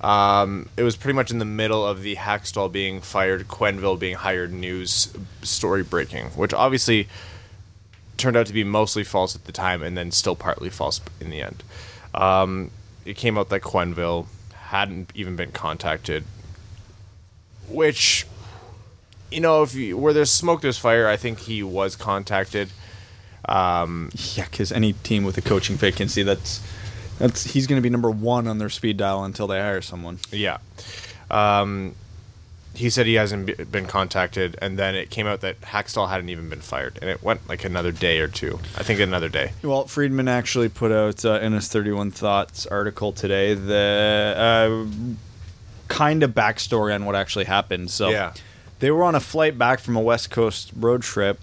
[0.04, 4.16] um, it was pretty much in the middle of the Hakstol being fired, Quenneville being
[4.16, 7.08] hired news story breaking, which obviously
[8.18, 11.30] turned out to be mostly false at the time and then still partly false in
[11.30, 11.64] the end.
[12.12, 12.70] Um,
[13.06, 16.24] it came out that Quenneville hadn't even been contacted,
[17.66, 18.26] which,
[19.32, 21.08] you know, if you, where there's smoke, there's fire.
[21.08, 22.68] I think he was contacted.
[23.48, 26.60] Yeah, because any team with a coaching vacancy, that's
[27.18, 30.18] that's he's going to be number one on their speed dial until they hire someone.
[30.32, 30.58] Yeah.
[31.30, 31.94] Um,
[32.74, 36.28] he said he hasn't be- been contacted, and then it came out that Hakstol hadn't
[36.28, 38.58] even been fired, and it went like another day or two.
[38.76, 39.52] I think another day.
[39.62, 45.14] Well, Friedman actually put out uh, in his 31 Thoughts article today the uh,
[45.86, 47.90] kind of backstory on what actually happened.
[47.92, 48.32] So Yeah.
[48.80, 51.38] they were on a flight back from a West Coast road trip.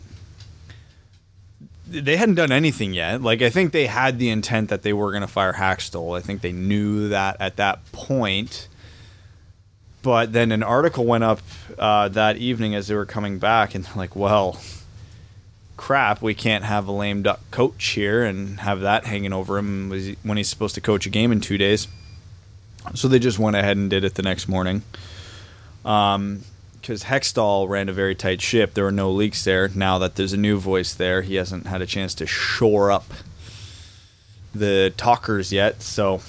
[1.91, 3.21] They hadn't done anything yet.
[3.21, 6.17] Like I think they had the intent that they were going to fire Hakstol.
[6.17, 8.67] I think they knew that at that point.
[10.01, 11.41] But then an article went up
[11.77, 14.59] uh, that evening as they were coming back, and they're like, "Well,
[15.81, 19.89] crap, we can't have a lame duck coach here and have that hanging over him
[20.21, 21.87] when he's supposed to coach a game in two days.
[22.93, 24.83] So they just went ahead and did it the next morning.
[25.83, 26.43] Um,
[26.81, 28.73] because Hextall ran a very tight ship.
[28.73, 29.69] There were no leaks there.
[29.69, 33.05] Now that there's a new voice there, he hasn't had a chance to shore up
[34.53, 35.81] the talkers yet.
[35.81, 36.21] So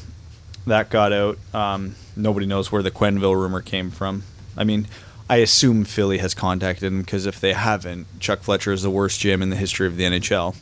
[0.67, 1.39] that got out.
[1.55, 4.25] Um, nobody knows where the Quenneville rumor came from.
[4.57, 4.87] I mean,
[5.29, 9.21] I assume Philly has contacted him because if they haven't, Chuck Fletcher is the worst
[9.21, 10.55] GM in the history of the NHL.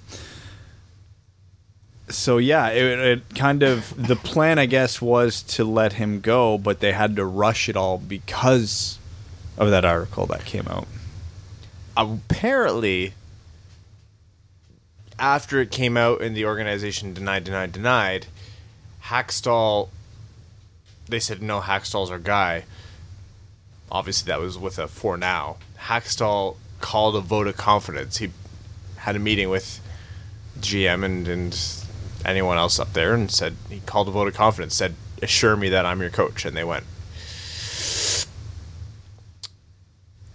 [2.09, 6.57] So yeah, it, it kind of the plan, I guess, was to let him go,
[6.57, 9.00] but they had to rush it all because
[9.61, 10.89] of that article that came out.
[11.97, 13.13] Apparently,
[15.19, 18.27] after it came out and the organization denied, denied, denied,
[19.05, 19.91] Hakstol.
[21.07, 22.65] They said no, Hakstol's our guy.
[23.93, 25.57] Obviously, that was with a for now.
[25.79, 28.17] Hakstol called a vote of confidence.
[28.17, 28.31] He
[28.97, 29.81] had a meeting with
[30.59, 31.85] GM and, and
[32.25, 34.75] anyone else up there and said he called a vote of confidence.
[34.75, 36.85] Said, "Assure me that I'm your coach," and they went.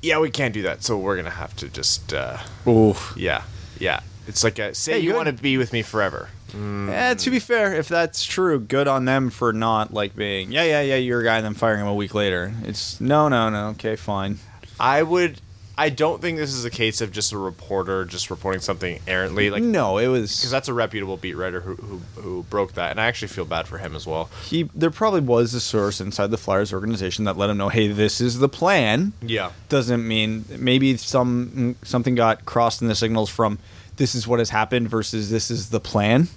[0.06, 2.14] Yeah, we can't do that, so we're gonna have to just.
[2.14, 2.38] Uh,
[2.68, 3.14] Oof.
[3.18, 3.44] yeah,
[3.80, 4.02] yeah.
[4.28, 5.16] It's like a, say Hey, you good.
[5.18, 6.30] want to be with me forever.
[6.54, 10.64] Eh, to be fair, if that's true, good on them for not like being yeah,
[10.64, 12.54] yeah, yeah, you're a guy, and then firing him a week later.
[12.64, 13.70] It's no, no, no.
[13.70, 14.40] Okay, fine.
[14.80, 15.42] I would.
[15.78, 19.50] I don't think this is a case of just a reporter just reporting something errantly,
[19.50, 22.92] like no, it was because that's a reputable beat writer who, who who broke that,
[22.92, 24.30] and I actually feel bad for him as well.
[24.46, 24.70] he.
[24.74, 28.22] There probably was a source inside the Flyers organization that let him know, hey, this
[28.22, 29.14] is the plan.
[29.22, 33.60] Yeah, Doesn't mean maybe some something got crossed in the signals from
[33.98, 36.28] this is what has happened versus this is the plan.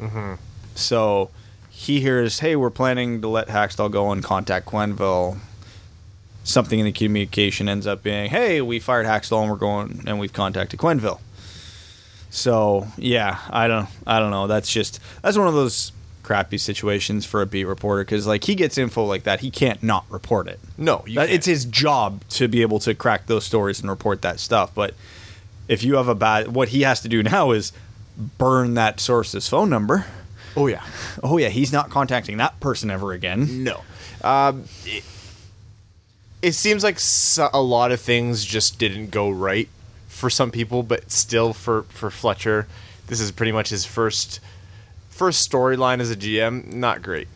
[0.00, 0.34] Mm-hmm.
[0.74, 1.30] So
[1.70, 5.38] he hears, hey, we're planning to let Hakstol go and contact Quenneville.
[6.48, 10.20] Something in the communication ends up being, hey, we fired Hakstol and we're going and
[10.20, 11.18] we've contacted Quenneville.
[12.30, 14.46] So yeah, I don't, I don't know.
[14.46, 18.54] That's just that's one of those crappy situations for a beat reporter because like he
[18.54, 20.58] gets info like that, he can't not report it.
[20.76, 24.38] no, That, it's his job to be able to crack those stories and report that
[24.40, 24.74] stuff.
[24.74, 24.94] But
[25.68, 27.72] if you have a bad, what he has to do now is
[28.38, 30.06] burn that source's phone number.
[30.56, 30.84] oh yeah,
[31.22, 33.64] Oh yeah, he's not contacting that person ever again.
[33.64, 33.82] no.
[34.22, 35.04] Um, it-
[36.46, 39.68] it seems like so, a lot of things just didn't go right
[40.06, 42.68] for some people, but still for for Fletcher,
[43.08, 44.38] this is pretty much his first
[45.10, 46.72] first storyline as a GM.
[46.72, 47.26] Not great,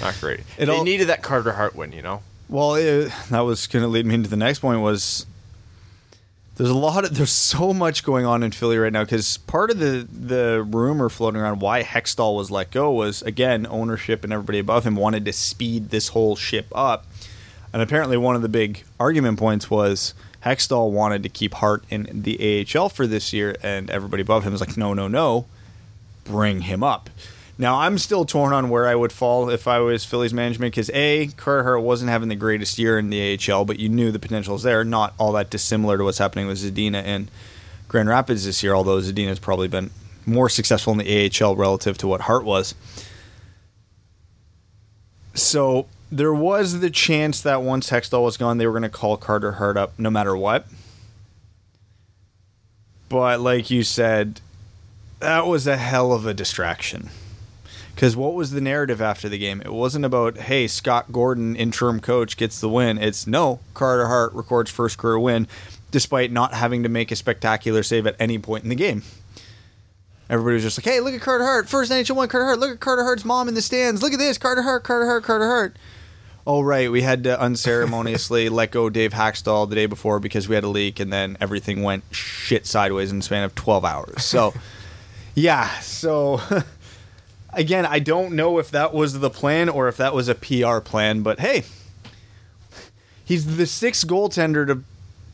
[0.00, 0.40] not great.
[0.58, 2.22] It they all- needed that Carter Hart win, you know.
[2.48, 4.80] Well, it, that was going to lead me into the next point.
[4.80, 5.24] Was
[6.56, 9.70] there's a lot of there's so much going on in Philly right now because part
[9.70, 14.32] of the the rumor floating around why Hextall was let go was again ownership and
[14.32, 17.06] everybody above him wanted to speed this whole ship up,
[17.72, 22.22] and apparently one of the big argument points was Hextall wanted to keep Hart in
[22.22, 25.46] the AHL for this year, and everybody above him was like, no, no, no,
[26.24, 27.10] bring him up.
[27.60, 30.90] Now I'm still torn on where I would fall if I was Phillies management because
[30.90, 34.52] a Hart wasn't having the greatest year in the AHL, but you knew the potential
[34.52, 34.84] was there.
[34.84, 37.28] Not all that dissimilar to what's happening with Zadina in
[37.88, 39.90] Grand Rapids this year, although Zadina's probably been
[40.24, 42.76] more successful in the AHL relative to what Hart was.
[45.34, 49.16] So there was the chance that once Hextall was gone, they were going to call
[49.16, 50.66] Carter Hart up no matter what.
[53.08, 54.40] But like you said,
[55.20, 57.10] that was a hell of a distraction.
[57.94, 59.60] Because what was the narrative after the game?
[59.60, 62.96] It wasn't about, hey, Scott Gordon, interim coach, gets the win.
[62.96, 65.48] It's no, Carter Hart records first career win
[65.90, 69.02] despite not having to make a spectacular save at any point in the game.
[70.30, 71.68] Everybody was just like, hey, look at Carter Hart.
[71.68, 72.58] First NHL one, Carter Hart.
[72.58, 74.02] Look at Carter Hart's mom in the stands.
[74.02, 74.36] Look at this.
[74.36, 75.76] Carter Hart, Carter Hart, Carter Hart.
[76.48, 76.90] Oh, right.
[76.90, 80.68] We had to unceremoniously let go Dave Hakstol the day before because we had a
[80.68, 84.24] leak, and then everything went shit sideways in the span of 12 hours.
[84.24, 84.54] So,
[85.34, 85.68] yeah.
[85.80, 86.40] So,
[87.52, 90.78] again, I don't know if that was the plan or if that was a PR
[90.78, 91.64] plan, but hey,
[93.26, 94.82] he's the sixth goaltender to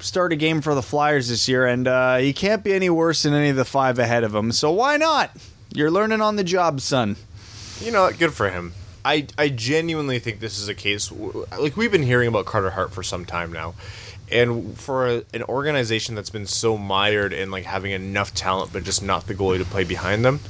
[0.01, 3.23] start a game for the Flyers this year, and uh, he can't be any worse
[3.23, 4.51] than any of the five ahead of him.
[4.51, 5.31] So, why not?
[5.73, 7.15] You're learning on the job, son.
[7.81, 8.73] You know, good for him.
[9.05, 12.93] I, I genuinely think this is a case like we've been hearing about Carter Hart
[12.93, 13.75] for some time now,
[14.31, 18.83] and for a, an organization that's been so mired in like having enough talent but
[18.85, 20.41] just not the goalie to play behind them,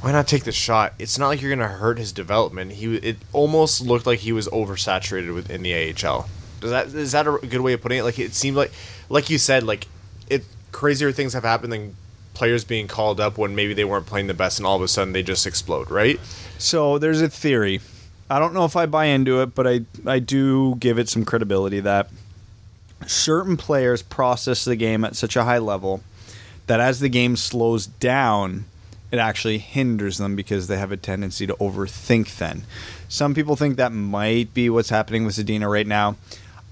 [0.00, 0.94] why not take the shot?
[0.98, 2.72] It's not like you're gonna hurt his development.
[2.72, 6.28] He it almost looked like he was oversaturated within the AHL.
[6.60, 8.02] Does that is that a good way of putting it?
[8.02, 8.72] Like it seemed like
[9.08, 9.86] like you said like
[10.28, 11.94] it crazier things have happened than
[12.34, 14.88] players being called up when maybe they weren't playing the best and all of a
[14.88, 16.20] sudden they just explode, right?
[16.58, 17.80] So there's a theory.
[18.28, 21.24] I don't know if I buy into it, but I I do give it some
[21.24, 22.08] credibility that
[23.06, 26.02] certain players process the game at such a high level
[26.66, 28.64] that as the game slows down,
[29.10, 32.64] it actually hinders them because they have a tendency to overthink then.
[33.08, 36.16] Some people think that might be what's happening with Zadina right now.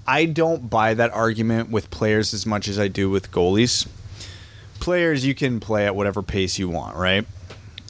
[0.05, 3.87] I don't buy that argument with players as much as I do with goalies.
[4.83, 7.25] Players, you can play at whatever pace you want, right?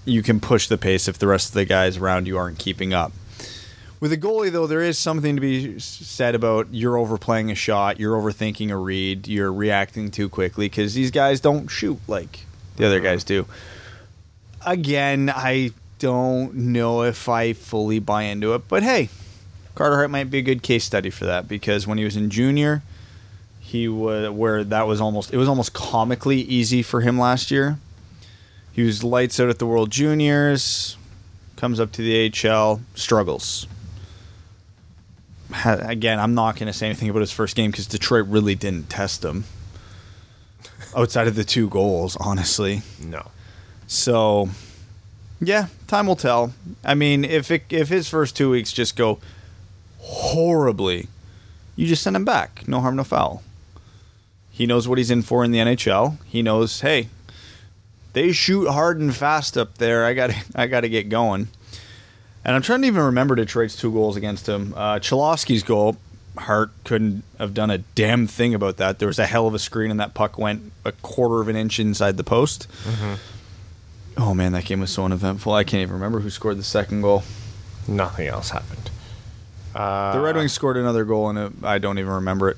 [0.05, 2.93] You can push the pace if the rest of the guys around you aren't keeping
[2.93, 3.11] up.
[3.99, 7.99] With a goalie, though, there is something to be said about you're overplaying a shot,
[7.99, 12.41] you're overthinking a read, you're reacting too quickly because these guys don't shoot like
[12.75, 13.05] the other mm-hmm.
[13.05, 13.47] guys do.
[14.63, 19.09] Again, I don't know if I fully buy into it, but hey,
[19.73, 22.29] Carter Hart might be a good case study for that because when he was in
[22.29, 22.83] junior,
[23.73, 27.79] he was where that was almost it was almost comically easy for him last year.
[28.71, 30.95] He was lights out at the World Juniors,
[31.55, 33.65] comes up to the AHL, struggles.
[35.51, 38.53] Ha- Again, I'm not going to say anything about his first game because Detroit really
[38.53, 39.45] didn't test him.
[40.95, 42.83] Outside of the two goals, honestly.
[43.03, 43.31] No.
[43.87, 44.49] So,
[45.41, 46.53] yeah, time will tell.
[46.83, 49.17] I mean, if it, if his first two weeks just go
[49.99, 51.07] horribly,
[51.75, 52.67] you just send him back.
[52.67, 53.41] No harm, no foul.
[54.53, 56.17] He knows what he's in for in the NHL.
[56.25, 57.09] He knows, hey,
[58.13, 60.05] they shoot hard and fast up there.
[60.05, 61.47] I got I got to get going.
[62.45, 64.73] And I'm trying to even remember Detroit's two goals against him.
[64.77, 64.99] Uh,
[65.65, 65.97] goal,
[66.37, 68.99] Hart couldn't have done a damn thing about that.
[68.99, 71.55] There was a hell of a screen, and that puck went a quarter of an
[71.55, 72.67] inch inside the post.
[74.17, 75.53] Oh man, that game was so uneventful.
[75.53, 77.23] I can't even remember who scored the second goal.
[77.87, 78.91] Nothing else happened.
[79.73, 82.57] Uh, The Red Wings scored another goal, and I don't even remember it.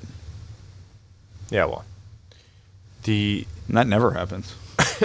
[1.49, 1.85] Yeah, well.
[3.03, 4.55] The And that never happens.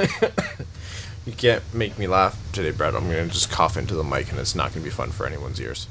[1.27, 2.95] you can't make me laugh today, Brad.
[2.95, 5.61] I'm gonna just cough into the mic, and it's not gonna be fun for anyone's
[5.61, 5.87] ears.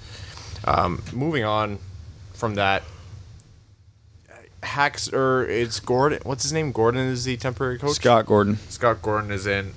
[0.65, 1.79] Um, moving on
[2.33, 2.83] from that,
[4.63, 6.19] Hacks or it's Gordon.
[6.23, 6.71] What's his name?
[6.71, 7.95] Gordon is the temporary coach.
[7.95, 8.57] Scott Gordon.
[8.69, 9.73] Scott Gordon is in.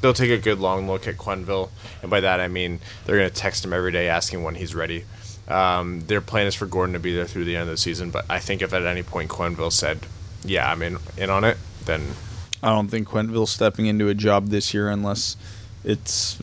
[0.00, 1.70] They'll take a good long look at Quenneville,
[2.02, 4.74] and by that I mean they're going to text him every day asking when he's
[4.74, 5.04] ready.
[5.48, 8.10] Um, their plan is for Gordon to be there through the end of the season,
[8.10, 10.06] but I think if at any point Quenneville said,
[10.44, 12.14] "Yeah, I'm in in on it," then
[12.62, 15.36] I don't think Quenneville's stepping into a job this year unless
[15.84, 16.38] it's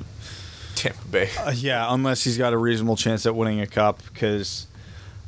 [0.75, 1.29] Tampa Bay.
[1.39, 4.01] uh, yeah, unless he's got a reasonable chance at winning a cup.
[4.11, 4.67] Because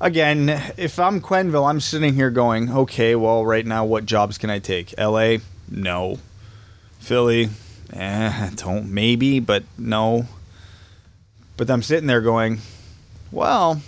[0.01, 4.49] again, if I'm Quenneville, I'm sitting here going, okay, well, right now, what jobs can
[4.49, 4.93] I take?
[4.97, 5.37] LA?
[5.69, 6.19] No.
[6.99, 7.49] Philly?
[7.93, 8.91] Eh, don't.
[8.91, 10.25] Maybe, but no.
[11.57, 12.59] But I'm sitting there going,
[13.31, 13.81] well,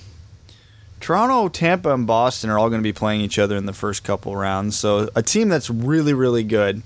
[0.99, 4.03] Toronto, Tampa, and Boston are all going to be playing each other in the first
[4.03, 4.77] couple rounds.
[4.79, 6.81] So a team that's really, really good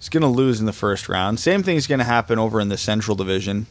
[0.00, 1.38] is going to lose in the first round.
[1.38, 3.66] Same thing is going to happen over in the Central Division.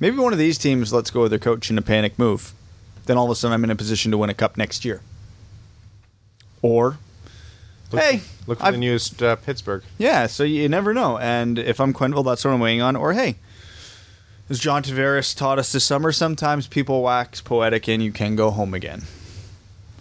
[0.00, 2.52] Maybe one of these teams lets go of their coach in a panic move.
[3.06, 5.00] Then all of a sudden, I'm in a position to win a cup next year.
[6.62, 6.98] Or,
[7.92, 9.82] Look, hey, look for I've- the newest uh, Pittsburgh.
[9.98, 11.18] yeah, so you never know.
[11.18, 12.96] And if I'm Quenneville, that's what I'm weighing on.
[12.96, 13.36] Or hey,
[14.50, 18.50] as John Tavares taught us this summer, sometimes people wax poetic and you can go
[18.50, 19.02] home again.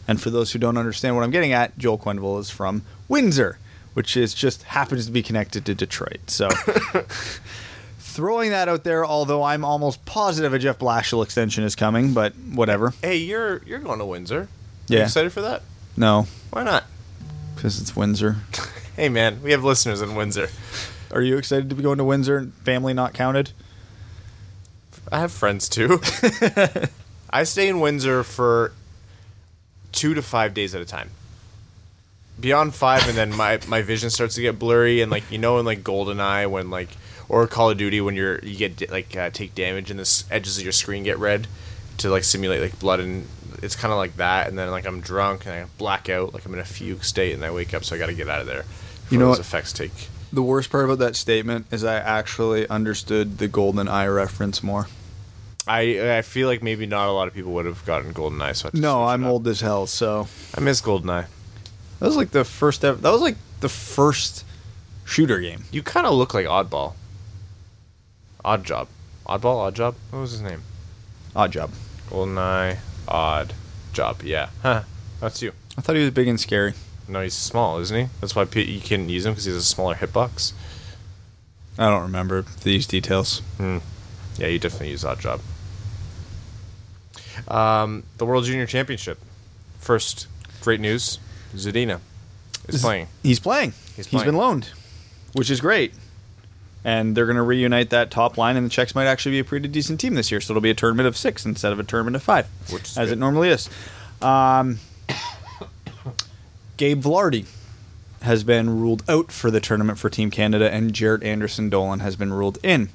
[0.08, 3.58] And for those who don't understand what I'm getting at, Joel Quenneville is from Windsor,
[3.93, 6.19] which is just happens to be connected to Detroit.
[6.29, 6.49] So
[7.99, 12.34] throwing that out there, although I'm almost positive a Jeff Blashill extension is coming, but
[12.36, 12.93] whatever.
[13.01, 14.41] Hey, you're you're going to Windsor.
[14.41, 14.47] Are
[14.88, 14.97] Yeah.
[14.99, 15.62] You excited for that?
[15.95, 16.86] No, Why not?
[17.56, 18.38] because it's Windsor.
[18.95, 20.49] Hey, man, we have listeners in Windsor.
[21.12, 22.51] Are you excited to be going to Windsor?
[22.63, 23.51] Family not counted?
[25.11, 26.01] I have friends too.
[27.29, 28.73] I stay in Windsor for
[29.91, 31.11] two to five days at a time.
[32.39, 35.59] Beyond five, and then my, my vision starts to get blurry, and like you know,
[35.59, 36.89] in like GoldenEye, when like
[37.29, 40.57] or Call of Duty, when you're you get like uh, take damage and the edges
[40.57, 41.47] of your screen get red
[41.97, 43.27] to like simulate like blood, and
[43.61, 44.47] it's kind of like that.
[44.47, 47.33] And then like I'm drunk and I black out, like I'm in a fugue state,
[47.33, 48.65] and I wake up, so I got to get out of there.
[49.11, 49.45] You know those what?
[49.45, 50.09] effects take.
[50.33, 54.87] The worst part about that statement is I actually understood the golden eye reference more.
[55.67, 58.55] I I feel like maybe not a lot of people would have gotten GoldenEye.
[58.55, 61.27] So I No, I'm old as hell, so I miss Golden Eye.
[61.99, 62.99] that was like the first ever.
[62.99, 64.43] That was like the first
[65.05, 65.65] shooter game.
[65.71, 66.95] You kind of look like Oddball.
[68.43, 68.87] Odd Job.
[69.27, 69.67] Oddball?
[69.67, 69.95] Odd Job?
[70.09, 70.63] What was his name?
[71.35, 71.71] Odd job.
[72.09, 73.53] Golden Eye, Odd
[73.93, 74.21] Job.
[74.23, 74.49] Yeah.
[74.63, 74.83] Huh.
[75.21, 75.53] That's you.
[75.77, 76.73] I thought he was big and scary.
[77.07, 78.07] No, he's small, isn't he?
[78.21, 80.53] That's why P- you can't use him because he has a smaller hitbox.
[81.77, 83.41] I don't remember these details.
[83.59, 85.41] Yeah, you definitely use that Job.
[87.47, 89.19] Um, the World Junior Championship.
[89.79, 90.27] First,
[90.61, 91.19] great news.
[91.55, 91.99] Zadina
[92.67, 93.07] is playing.
[93.21, 93.71] He's playing.
[93.95, 94.25] He's he's playing.
[94.25, 94.69] been loaned,
[95.33, 95.93] which is great.
[96.85, 99.43] And they're going to reunite that top line, and the Czechs might actually be a
[99.45, 100.41] pretty decent team this year.
[100.41, 103.09] So it'll be a tournament of six instead of a tournament of five, Which as
[103.09, 103.11] good.
[103.13, 103.69] it normally is.
[104.21, 104.79] Um,
[106.77, 107.45] Gabe Vilardi
[108.21, 112.33] has been ruled out for the tournament for Team Canada, and Jaret Anderson-Dolan has been
[112.33, 112.89] ruled in,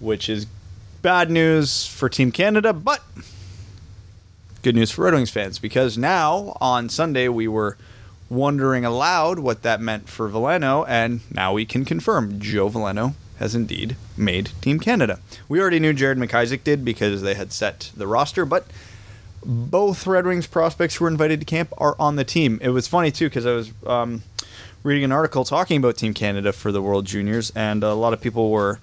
[0.00, 0.46] which is
[1.02, 3.02] bad news for Team Canada, but
[4.62, 7.76] good news for Red Wings fans because now on Sunday we were
[8.28, 13.54] wondering aloud what that meant for Veleno, and now we can confirm Joe Veleno has
[13.54, 15.20] indeed made Team Canada.
[15.48, 18.66] We already knew Jared McIsaac did because they had set the roster, but
[19.44, 22.58] both Red Wings prospects who were invited to camp are on the team.
[22.62, 24.22] It was funny too because I was um,
[24.82, 28.20] reading an article talking about Team Canada for the World Juniors, and a lot of
[28.20, 28.78] people were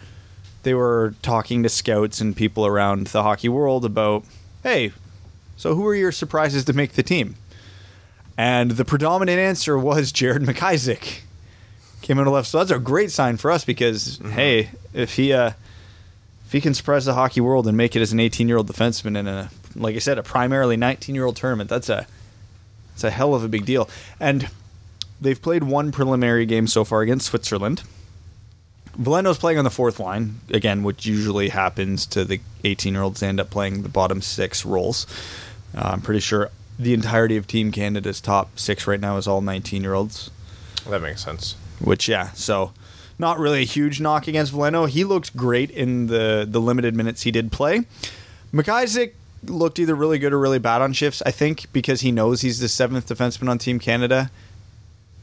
[0.63, 4.25] they were talking to scouts and people around the hockey world about,
[4.63, 4.91] hey,
[5.57, 7.35] so who are your surprises to make the team?
[8.37, 11.19] And the predominant answer was Jared McIsaac.
[12.01, 15.33] Came out of left, so that's a great sign for us because hey, if he
[15.33, 15.51] uh,
[16.45, 18.67] if he can surprise the hockey world and make it as an 18 year old
[18.67, 22.07] defenseman in a like I said a primarily 19 year old tournament, that's a
[22.93, 23.89] it's a hell of a big deal.
[24.19, 24.49] And
[25.19, 27.83] they've played one preliminary game so far against Switzerland.
[28.97, 33.19] Veleno's playing on the fourth line again, which usually happens to the 18 year olds.
[33.19, 35.05] They end up playing the bottom six roles.
[35.75, 39.41] Uh, I'm pretty sure the entirety of Team Canada's top six right now is all
[39.41, 40.31] 19 year olds.
[40.89, 41.55] That makes sense.
[41.81, 42.71] Which yeah, so
[43.19, 44.87] not really a huge knock against Veleno.
[44.87, 47.81] He looked great in the the limited minutes he did play.
[48.53, 49.13] McIsaac
[49.49, 51.21] looked either really good or really bad on shifts.
[51.25, 54.31] I think because he knows he's the seventh defenseman on Team Canada.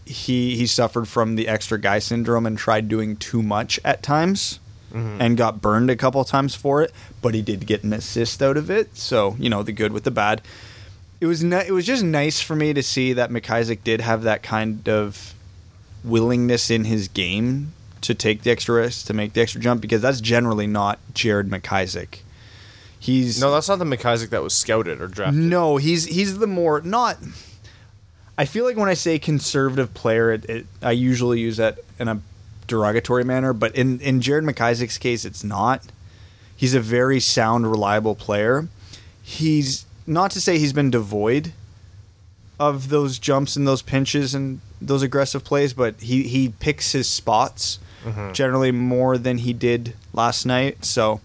[0.05, 4.59] He he suffered from the extra guy syndrome and tried doing too much at times.
[4.93, 5.23] Mm-hmm.
[5.23, 6.93] And got burned a couple times for it,
[7.23, 8.95] but he did get an assist out of it.
[8.95, 10.43] So you know the good with the bad.
[11.19, 14.23] It was ni- it was just nice for me to see that McIsaac did have
[14.25, 15.33] that kind of
[16.05, 20.03] willingness in his game to take the extra risk, to make the extra jump, because
[20.03, 22.19] that's generally not Jared McIsaac.
[23.03, 25.43] He's No, that's not the McIsaac that was scouted or drafted.
[25.43, 27.19] no, he's he's the more not.
[28.39, 32.07] I feel like when I say conservative player, it, it, I usually use that in
[32.07, 32.21] a
[32.69, 35.83] derogatory manner, but in in Jared McIsaac's case, it's not.
[36.55, 38.69] He's a very sound, reliable player.
[39.21, 41.55] He's not to say he's been devoid
[42.61, 47.11] of those jumps and those pinches and those aggressive plays, but he he picks his
[47.11, 48.31] spots mm-hmm.
[48.31, 50.85] generally more than he did last night.
[50.85, 51.21] So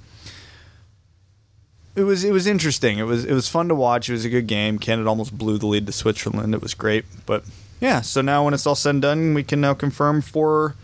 [1.98, 3.00] it was it was interesting.
[3.00, 4.08] It was it was fun to watch.
[4.08, 4.78] It was a good game.
[4.78, 6.54] Canada almost blew the lead to Switzerland.
[6.54, 7.06] It was great.
[7.26, 7.43] But
[7.82, 10.76] yeah, so now when it's all said and done, we can now confirm four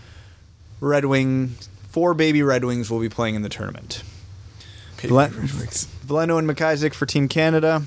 [0.82, 1.49] Red Wing,
[1.89, 4.01] four baby Red Wings will be playing in the tournament.
[4.97, 5.30] Vel-
[6.07, 7.84] Veleno and McIsaac for Team Canada.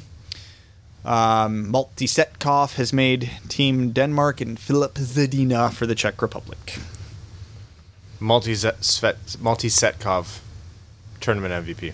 [1.04, 6.78] Um, Malte Setkov has made Team Denmark and Philip Zadina for the Czech Republic.
[8.20, 10.40] Malte Setkov
[11.20, 11.92] tournament MVP.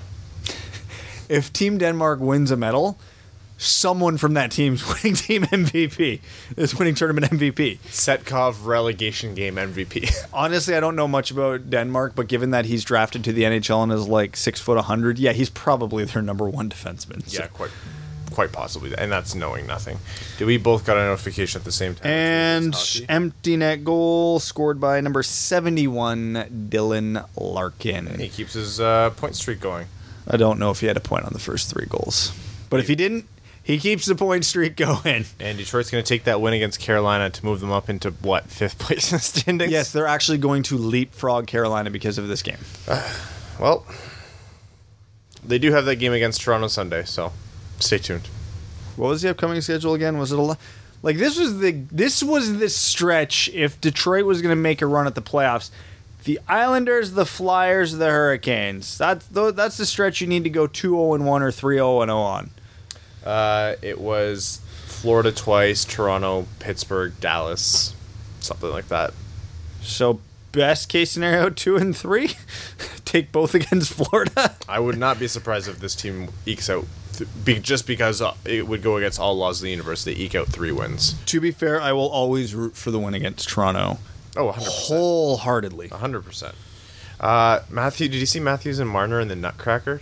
[1.29, 2.99] If Team Denmark wins a medal,
[3.59, 6.21] someone from that team's winning team MVP
[6.57, 7.79] is winning tournament MVP.
[7.87, 10.11] Setkov relegation game MVP.
[10.33, 13.83] Honestly, I don't know much about Denmark, but given that he's drafted to the NHL
[13.85, 17.27] and is like six foot hundred, yeah, he's probably their number one defenseman.
[17.29, 17.71] So- yeah, quite
[18.33, 18.95] quite possibly.
[18.97, 19.99] And that's knowing nothing.
[20.39, 22.07] Did we both got a notification at the same time?
[22.11, 22.75] And
[23.09, 28.19] empty net goal scored by number seventy-one, Dylan Larkin.
[28.19, 29.87] he keeps his uh, point streak going.
[30.27, 32.33] I don't know if he had a point on the first three goals,
[32.71, 33.27] but if he didn't,
[33.63, 35.25] he keeps the point streak going.
[35.39, 38.45] And Detroit's going to take that win against Carolina to move them up into what
[38.47, 39.71] fifth place in the standings.
[39.73, 42.59] Yes, they're actually going to leapfrog Carolina because of this game.
[43.61, 43.87] Well,
[45.45, 47.33] they do have that game against Toronto Sunday, so
[47.79, 48.27] stay tuned.
[48.97, 50.19] What was the upcoming schedule again?
[50.19, 50.59] Was it a lot?
[51.03, 53.49] Like this was the this was the stretch.
[53.51, 55.71] If Detroit was going to make a run at the playoffs,
[56.25, 58.97] the Islanders, the Flyers, the Hurricanes.
[58.99, 61.77] That's tho- that's the stretch you need to go two zero and one or three
[61.77, 62.51] zero and zero on.
[63.25, 67.95] Uh, it was Florida twice, Toronto, Pittsburgh, Dallas,
[68.41, 69.13] something like that.
[69.81, 70.21] So
[70.53, 72.33] best case scenario two and three,
[73.05, 74.57] take both against Florida.
[74.69, 78.35] I would not be surprised if this team ekes out, th- be, just because uh,
[78.45, 80.05] it would go against all laws of the universe.
[80.05, 81.15] They eke out three wins.
[81.27, 83.99] to be fair, I will always root for the win against Toronto
[84.37, 84.89] Oh, 100%.
[84.89, 85.89] wholeheartedly.
[85.89, 86.55] 100%.
[87.21, 90.01] Uh, Matthew, did you see Matthews and Marner in the Nutcracker?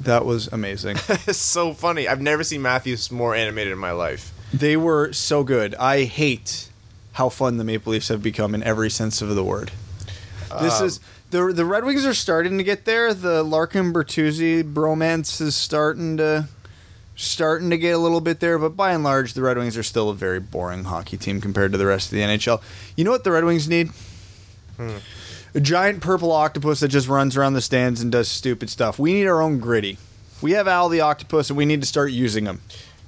[0.00, 0.96] That was amazing.
[1.08, 2.06] it's so funny.
[2.06, 4.32] I've never seen Matthews more animated in my life.
[4.52, 5.74] They were so good.
[5.74, 6.70] I hate
[7.12, 9.72] how fun the Maple Leafs have become in every sense of the word.
[10.60, 11.00] This is
[11.30, 13.12] the the Red Wings are starting to get there.
[13.12, 16.48] The Larkin Bertuzzi bromance is starting to
[17.18, 19.82] starting to get a little bit there, but by and large, the Red Wings are
[19.82, 22.62] still a very boring hockey team compared to the rest of the NHL.
[22.96, 23.90] You know what the Red Wings need?
[24.76, 24.98] Hmm.
[25.54, 29.00] A giant purple octopus that just runs around the stands and does stupid stuff.
[29.00, 29.98] We need our own gritty.
[30.40, 32.60] We have Al the octopus, and we need to start using him.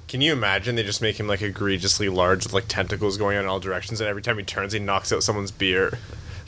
[0.09, 3.45] Can you imagine they just make him like egregiously large with like tentacles going in
[3.45, 5.97] all directions, and every time he turns, he knocks out someone's beer.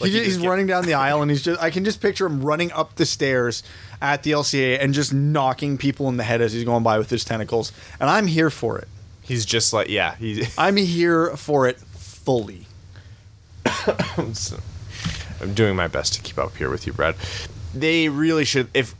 [0.01, 2.25] Like, he, he he's running down the aisle and he's just I can just picture
[2.25, 3.63] him running up the stairs
[4.03, 7.09] at the LCA and just knocking people in the head as he's going by with
[7.09, 7.71] his tentacles.
[8.01, 8.89] And I'm here for it.
[9.21, 10.15] He's just like yeah.
[10.15, 10.43] He.
[10.57, 12.67] I'm here for it fully.
[13.65, 17.15] I'm doing my best to keep up here with you, Brad.
[17.73, 18.67] They really should.
[18.73, 18.93] If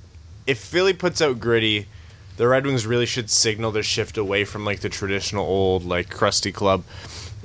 [0.48, 1.88] if Philly puts out gritty,
[2.38, 6.10] the Red Wings really should signal their shift away from like the traditional old like
[6.10, 6.86] crusty club,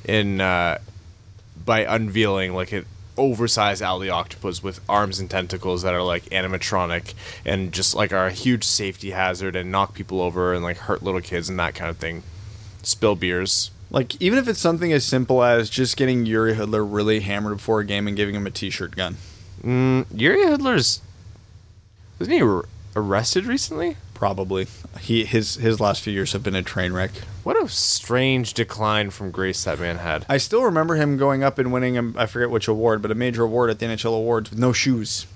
[0.04, 0.78] in uh,
[1.64, 2.86] by unveiling like an
[3.18, 7.14] oversized alley Octopus with arms and tentacles that are like animatronic
[7.44, 11.02] and just like are a huge safety hazard and knock people over and like hurt
[11.02, 12.22] little kids and that kind of thing.
[12.82, 13.70] Spill beers.
[13.90, 17.80] Like even if it's something as simple as just getting Jiri Hudler really hammered before
[17.80, 19.16] a game and giving him a t-shirt gun.
[19.62, 21.00] Mm, Jiri Hudler's
[22.18, 22.60] wasn't he
[22.96, 23.96] arrested recently?
[24.14, 24.66] Probably.
[25.00, 27.12] He his his last few years have been a train wreck.
[27.48, 30.26] What a strange decline from grace that man had.
[30.28, 33.14] I still remember him going up and winning a, I forget which award, but a
[33.14, 35.26] major award at the NHL awards with no shoes.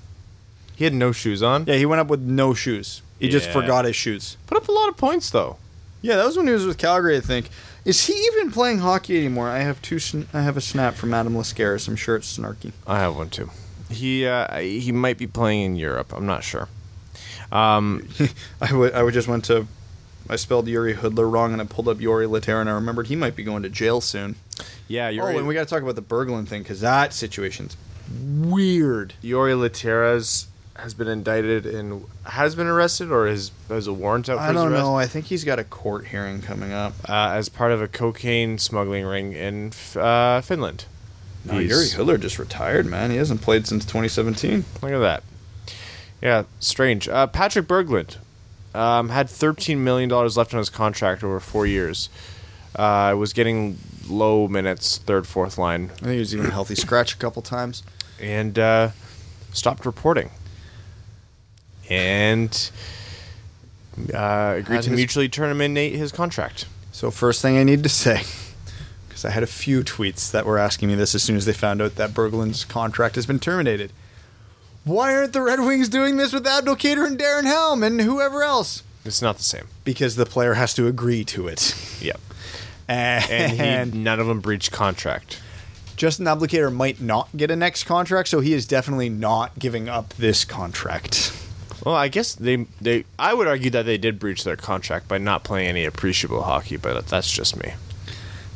[0.76, 1.64] He had no shoes on.
[1.64, 3.00] Yeah, he went up with no shoes.
[3.18, 3.52] He just Yeah.
[3.54, 4.36] forgot his shoes.
[4.46, 5.56] Put up a lot of points though.
[6.02, 7.48] Yeah, that was when he was with Calgary, I think.
[7.86, 9.48] Is he even playing hockey anymore?
[9.48, 9.98] I have two.
[9.98, 11.88] Sn- I have a snap from Adam Lascaris.
[11.88, 12.72] I'm sure it's snarky.
[12.86, 13.48] I have one too.
[13.88, 16.12] He uh, he might be playing in Europe.
[16.14, 16.68] I'm not sure.
[17.50, 18.06] Um,
[18.60, 18.92] I would.
[18.92, 19.66] I would just went to.
[20.32, 23.16] I spelled Yuri Hoodler wrong, and I pulled up Yuri Later, and I remembered he
[23.16, 24.36] might be going to jail soon.
[24.88, 25.34] yeah, Yuri.
[25.34, 27.76] Oh, and we got to talk about the Berglund thing because that situation's
[28.10, 29.14] weird.
[29.20, 34.36] Yuri Lateras has been indicted and has been arrested or has has a warrant out
[34.38, 34.96] for I his don't arrest know.
[34.96, 36.94] I think he's got a court hearing coming up.
[37.08, 40.86] uh, as part of a cocaine smuggling ring in F- uh, Finland.
[41.44, 43.10] No, He's- Yuri Hoodler just retired, man.
[43.10, 44.64] He hasn't played since 2017.
[44.80, 45.22] Look at that.
[46.22, 47.08] Yeah, strange.
[47.08, 48.16] Uh, Patrick Berglund
[48.74, 52.08] um, had $13 million left on his contract over four years.
[52.74, 53.76] Uh, was getting
[54.08, 57.42] low minutes, third, fourth line, I think he was even a healthy scratch a couple
[57.42, 57.82] times.
[58.20, 58.90] and uh,
[59.52, 60.30] stopped reporting.
[61.90, 62.70] And
[64.14, 66.66] uh, agreed Had to his- mutually terminate his contract.
[66.92, 68.22] So first thing I need to say,
[69.08, 71.52] because I had a few tweets that were asking me this as soon as they
[71.52, 73.92] found out that Berglund's contract has been terminated.
[74.84, 78.82] Why aren't the Red Wings doing this with Abdelkader and Darren Helm and whoever else?
[79.04, 79.66] It's not the same.
[79.84, 81.74] because the player has to agree to it.
[82.02, 82.20] Yep.
[82.88, 85.40] And, And he, none of them breached contract.
[85.96, 90.14] Justin Abdelkader might not get a next contract, so he is definitely not giving up
[90.14, 91.32] this contract.
[91.84, 95.18] Well, I guess they they I would argue that they did breach their contract by
[95.18, 97.74] not playing any appreciable hockey, but that's just me.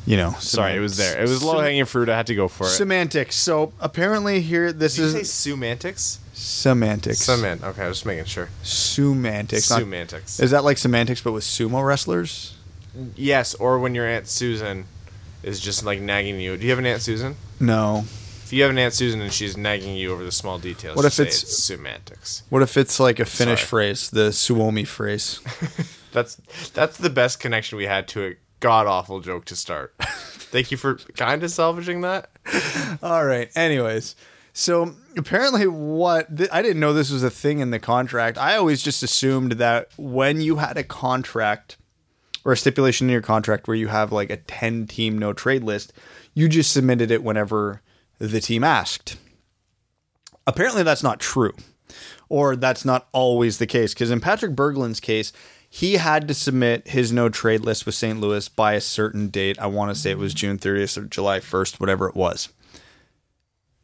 [0.07, 1.19] You know, Sorry, it was there.
[1.19, 2.09] It was low hanging fruit.
[2.09, 2.71] I had to go for it.
[2.71, 3.35] Semantics.
[3.35, 6.21] So apparently here, this Did you say is semantics?
[6.33, 7.19] semantics.
[7.21, 7.65] Cement.
[7.65, 8.49] Okay, I was just making sure.
[8.63, 9.69] Semantics.
[9.69, 10.39] not- Semantics.
[10.41, 12.55] Is that like semantics, but with sumo wrestlers?
[13.17, 14.85] Yes, or when your aunt Susan
[15.43, 16.57] is just like nagging you.
[16.57, 17.37] Do you have an aunt Susan?
[17.59, 18.05] No.
[18.45, 21.03] If you have an aunt Susan and she's nagging you over the small details, What
[21.03, 22.43] just if say it's- semantics?
[22.49, 23.69] What if it's like a Finnish Sorry.
[23.91, 25.41] phrase, the suomi phrase?
[26.13, 26.37] That's
[26.73, 29.95] that's the best connection we had to a god awful joke to start.
[30.01, 32.31] Thank you for kind of salvaging that.
[33.03, 33.51] All right.
[33.57, 34.15] Anyways,
[34.53, 38.39] so apparently, what th- I didn't know this was a thing in the contract.
[38.39, 41.77] I always just assumed that when you had a contract
[42.45, 45.63] or a stipulation in your contract where you have like a 10 team no trade
[45.63, 45.93] list,
[46.33, 47.83] you just submitted it whenever
[48.19, 49.19] the team asked.
[50.47, 51.53] Apparently, that's not true,
[52.29, 53.93] or that's not always the case.
[53.93, 55.33] Because in Patrick Berglund's case,
[55.77, 58.18] he had to submit his no trade list with St.
[58.18, 59.59] Louis by a certain date.
[59.59, 60.57] I want to say it was mm-hmm.
[60.57, 62.49] June 30th or July 1st, whatever it was.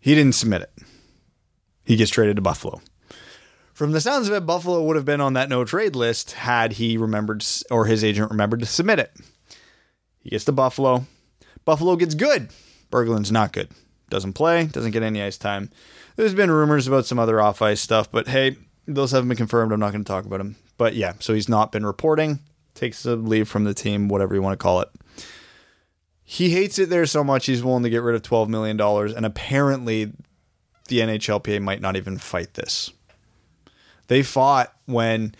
[0.00, 0.72] He didn't submit it.
[1.84, 2.80] He gets traded to Buffalo.
[3.74, 6.72] From the sounds of it, Buffalo would have been on that no trade list had
[6.72, 9.12] he remembered or his agent remembered to submit it.
[10.20, 11.04] He gets to Buffalo.
[11.66, 12.48] Buffalo gets good.
[12.90, 13.68] Berglund's not good.
[14.08, 15.70] Doesn't play, doesn't get any ice time.
[16.16, 19.72] There's been rumors about some other off ice stuff, but hey, those haven't been confirmed.
[19.72, 20.56] I'm not going to talk about them.
[20.82, 22.40] But yeah, so he's not been reporting,
[22.74, 24.88] takes a leave from the team, whatever you want to call it.
[26.24, 29.24] He hates it there so much he's willing to get rid of $12 million, and
[29.24, 30.06] apparently
[30.88, 32.90] the NHLPA might not even fight this.
[34.08, 35.36] They fought when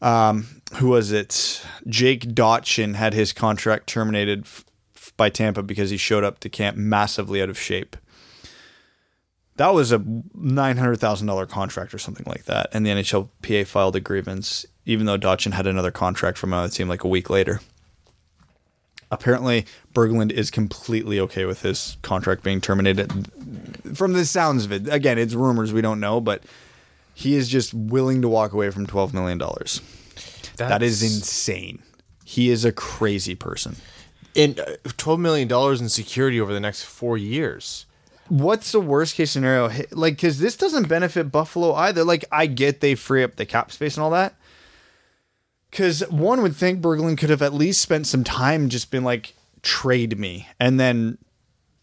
[0.00, 1.62] um, who was it?
[1.86, 4.64] Jake Dotchin had his contract terminated f-
[5.18, 7.94] by Tampa because he showed up to camp massively out of shape.
[9.56, 10.02] That was a
[10.34, 14.64] nine hundred thousand dollar contract or something like that, and the NHLPA filed a grievance,
[14.88, 17.60] even though Dotchin had another contract from another team like a week later.
[19.10, 23.28] Apparently, Berglund is completely okay with his contract being terminated.
[23.94, 26.42] From the sounds of it, again, it's rumors we don't know, but
[27.14, 29.82] he is just willing to walk away from twelve million dollars.
[30.56, 31.82] That is insane.
[32.24, 33.76] He is a crazy person.
[34.34, 37.86] in uh, twelve million dollars in security over the next four years.
[38.28, 39.70] What's the worst case scenario?
[39.90, 42.04] Like, because this doesn't benefit Buffalo either.
[42.04, 44.34] Like, I get they free up the cap space and all that.
[45.70, 49.34] Because one would think Berglund could have at least spent some time just been like,
[49.62, 51.18] trade me, and then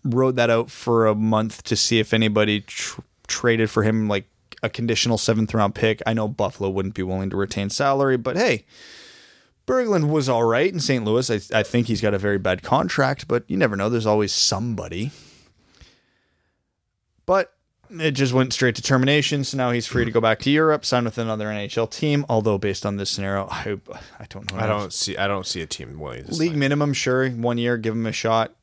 [0.04, 4.26] rode that out for a month to see if anybody tr- traded for him like
[4.64, 6.02] a conditional seventh round pick.
[6.06, 8.66] I know Buffalo wouldn't be willing to retain salary, but hey,
[9.68, 11.04] Berglund was all right in St.
[11.04, 11.30] Louis.
[11.30, 13.90] I, I think he's got a very bad contract, but you never know.
[13.90, 15.12] There's always somebody.
[17.26, 17.55] But
[17.90, 19.44] it just went straight to termination.
[19.44, 22.26] So now he's free to go back to Europe, sign with another NHL team.
[22.30, 23.78] Although based on this scenario, I
[24.20, 24.60] I don't know.
[24.60, 25.18] I don't see.
[25.18, 26.60] I don't see a team willing to league sign.
[26.60, 28.54] minimum, sure, one year, give him a shot.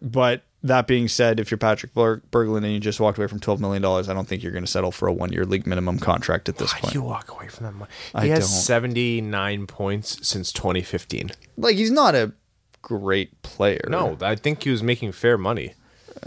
[0.00, 3.40] But that being said, if you're Patrick Ber- Berglund and you just walked away from
[3.40, 5.66] twelve million dollars, I don't think you're going to settle for a one year league
[5.66, 6.94] minimum contract at this Why point.
[6.94, 7.90] you walk away from that money?
[8.14, 8.48] I He has don't.
[8.48, 11.30] seventy nine points since twenty fifteen.
[11.56, 12.32] Like he's not a
[12.80, 13.84] great player.
[13.88, 15.74] No, I think he was making fair money.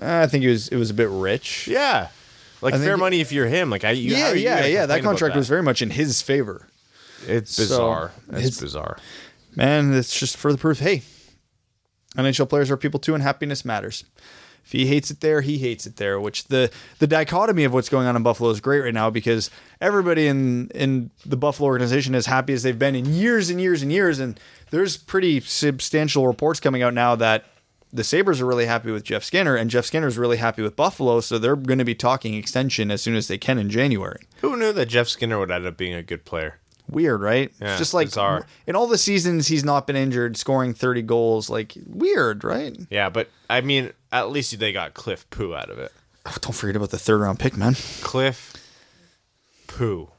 [0.02, 1.68] Uh, I think it was it was a bit rich.
[1.68, 2.10] Yeah,
[2.62, 3.70] like I fair money if you're him.
[3.70, 4.86] Like I, you, how yeah, are you yeah, gonna yeah.
[4.86, 6.68] That about contract was very much in his favor.
[7.28, 8.12] It's So, bizarre.
[8.30, 8.98] it's it's- bizarre.
[9.56, 10.80] Man, it's just further proof.
[10.80, 11.04] Hey,
[12.18, 14.04] NHL players are people too, and happiness matters.
[14.66, 16.20] If he hates it there, he hates it there.
[16.20, 19.50] Which the the dichotomy of what's going on in Buffalo is great right now because
[19.80, 23.82] everybody in in the Buffalo organization is happy as they've been in years and years
[23.82, 24.40] and years, and
[24.72, 27.46] there's pretty substantial reports coming out now that
[27.96, 30.76] the Sabres are really happy with Jeff Skinner, and Jeff Skinner is really happy with
[30.76, 34.20] Buffalo, so they're going to be talking extension as soon as they can in January.
[34.42, 36.60] Who knew that Jeff Skinner would end up being a good player?
[36.90, 37.52] Weird, right?
[37.60, 38.46] Yeah, it's just like bizarre.
[38.68, 41.50] in all the seasons he's not been injured, scoring 30 goals.
[41.50, 42.78] Like weird, right?
[42.90, 45.92] Yeah, but I mean, at least they got Cliff Pu out of it.
[46.26, 47.76] Oh, don't forget about the third round pick, man.
[48.02, 48.54] Cliff
[49.68, 50.10] Pu.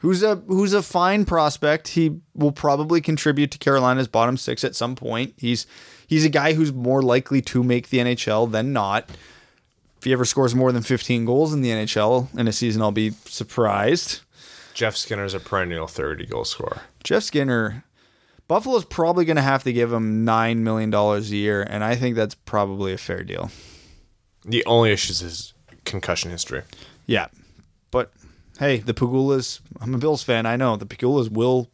[0.00, 1.88] Who's a who's a fine prospect.
[1.88, 5.34] He will probably contribute to Carolina's bottom six at some point.
[5.38, 5.66] He's
[6.06, 9.08] he's a guy who's more likely to make the NHL than not.
[9.98, 12.92] If he ever scores more than 15 goals in the NHL in a season, I'll
[12.92, 14.20] be surprised.
[14.74, 16.82] Jeff Skinner's a perennial 30 goal scorer.
[17.02, 17.84] Jeff Skinner,
[18.46, 21.96] Buffalo's probably going to have to give him nine million dollars a year, and I
[21.96, 23.50] think that's probably a fair deal.
[24.44, 25.54] The only issue is his
[25.84, 26.62] concussion history.
[27.06, 27.28] Yeah.
[27.90, 28.12] But
[28.58, 30.46] hey, the Pegulas, I'm a Bills fan.
[30.46, 31.70] I know the Pegulas will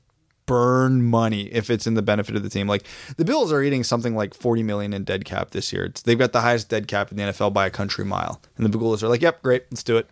[0.46, 2.66] burn money if it's in the benefit of the team.
[2.66, 2.84] Like
[3.16, 5.84] the Bills are eating something like 40 million in dead cap this year.
[5.84, 8.40] It's, they've got the highest dead cap in the NFL by a country mile.
[8.56, 10.08] And the Bills are like, "Yep, great, let's do it.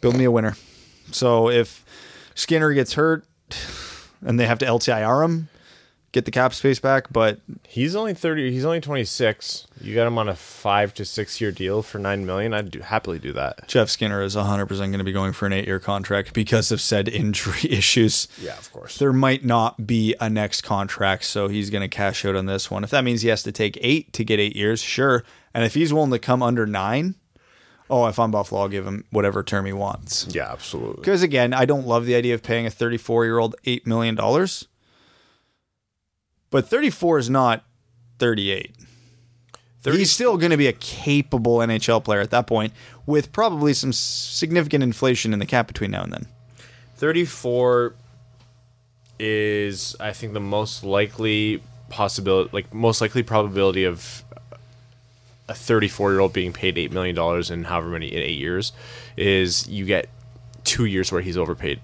[0.00, 0.56] Build me a winner."
[1.10, 1.84] So if
[2.34, 3.24] Skinner gets hurt
[4.24, 5.48] and they have to LTIR him,
[6.14, 8.50] get the cap space back, but He's only thirty.
[8.52, 9.66] He's only twenty six.
[9.80, 12.54] You got him on a five to six year deal for nine million.
[12.54, 13.66] I'd do, happily do that.
[13.68, 17.08] Jeff Skinner is 100% going to be going for an 8-year contract because of said
[17.08, 18.28] injury issues.
[18.40, 18.98] Yeah, of course.
[18.98, 22.70] there might not be a next contract, so he's going to cash out on this
[22.70, 22.84] one.
[22.84, 25.24] If that means he has to take eight to get eight years, sure.
[25.52, 27.16] And if he's willing to come under nine,
[27.90, 30.26] oh, if I'm Buffalo, I'll give him whatever term he wants.
[30.30, 31.00] Yeah, absolutely.
[31.00, 34.16] Because again, I don't love the idea of paying a 34 year old $8 million.
[36.54, 37.64] But 34 is not
[38.20, 38.76] 38.
[39.82, 42.72] He's still going to be a capable NHL player at that point,
[43.06, 46.26] with probably some significant inflation in the cap between now and then.
[46.94, 47.96] 34
[49.18, 54.22] is I think the most likely possibility like most likely probability of
[55.48, 58.72] a 34 year old being paid 8 million dollars in however many in 8 years
[59.16, 60.08] is you get
[60.62, 61.80] 2 years where he's overpaid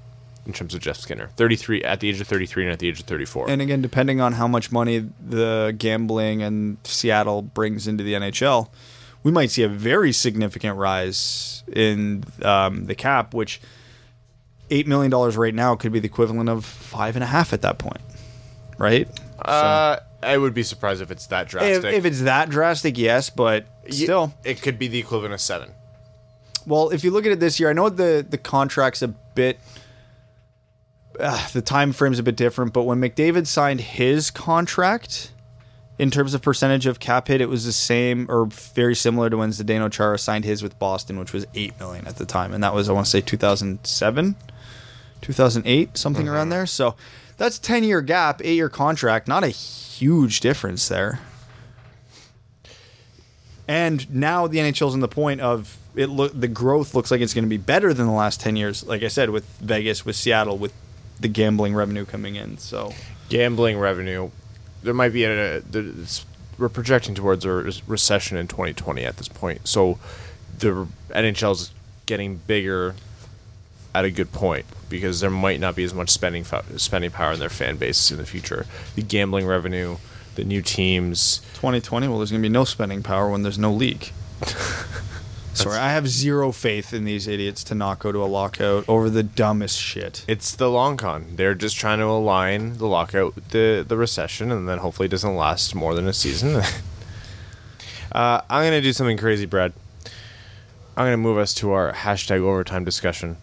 [0.46, 3.00] in terms of Jeff Skinner 33 at the age of 33 and at the age
[3.00, 8.02] of 34 And again, depending on how much money the gambling and Seattle brings into
[8.02, 8.68] the NHL,
[9.22, 13.60] we might see a very significant rise in um, the cap, which
[14.70, 17.62] eight million dollars right now could be the equivalent of five and a half at
[17.62, 18.00] that point,
[18.78, 19.08] right?
[19.44, 23.66] uh I would be surprised if it's that drastic if it's that drastic, yes, but
[23.88, 24.34] still.
[24.44, 25.70] it could be the equivalent of 7
[26.66, 29.58] Well, if you look at it this year, I know the the contract's a bit.
[31.20, 35.32] Uh, the time frame's a bit different, but when McDavid signed his contract,
[36.00, 39.36] in terms of percentage of cap hit, it was the same or very similar to
[39.36, 42.64] when Zdeno Chara signed his with Boston, which was eight million at the time, and
[42.64, 44.34] that was I want to say two thousand seven,
[45.20, 46.64] two thousand eight, something around there.
[46.64, 46.96] So
[47.36, 51.20] that's ten year gap, eight year contract, not a huge difference there.
[53.68, 56.06] And now the NHL's in the point of it.
[56.06, 58.84] Look, the growth looks like it's going to be better than the last ten years.
[58.84, 60.72] Like I said, with Vegas, with Seattle, with
[61.20, 62.58] the gambling revenue coming in.
[62.58, 62.92] So
[63.28, 64.30] gambling revenue.
[64.82, 65.62] There might be a, a
[66.58, 67.50] we're projecting towards a
[67.86, 69.66] recession in 2020 at this point.
[69.66, 69.98] So
[70.58, 71.72] the NHL's
[72.06, 72.94] getting bigger
[73.94, 76.44] at a good point because there might not be as much spending
[76.76, 78.66] spending power in their fan base in the future.
[78.94, 79.96] The gambling revenue,
[80.34, 81.38] the new teams.
[81.54, 84.10] 2020, well, there's going to be no spending power when there's no league.
[85.52, 89.10] Sorry, I have zero faith in these idiots to not go to a lockout over
[89.10, 90.24] the dumbest shit.
[90.28, 91.26] It's the long con.
[91.36, 95.10] They're just trying to align the lockout with the the recession, and then hopefully it
[95.10, 96.56] doesn't last more than a season.
[98.12, 99.72] uh, I'm gonna do something crazy, Brad.
[100.96, 103.36] I'm gonna move us to our hashtag overtime discussion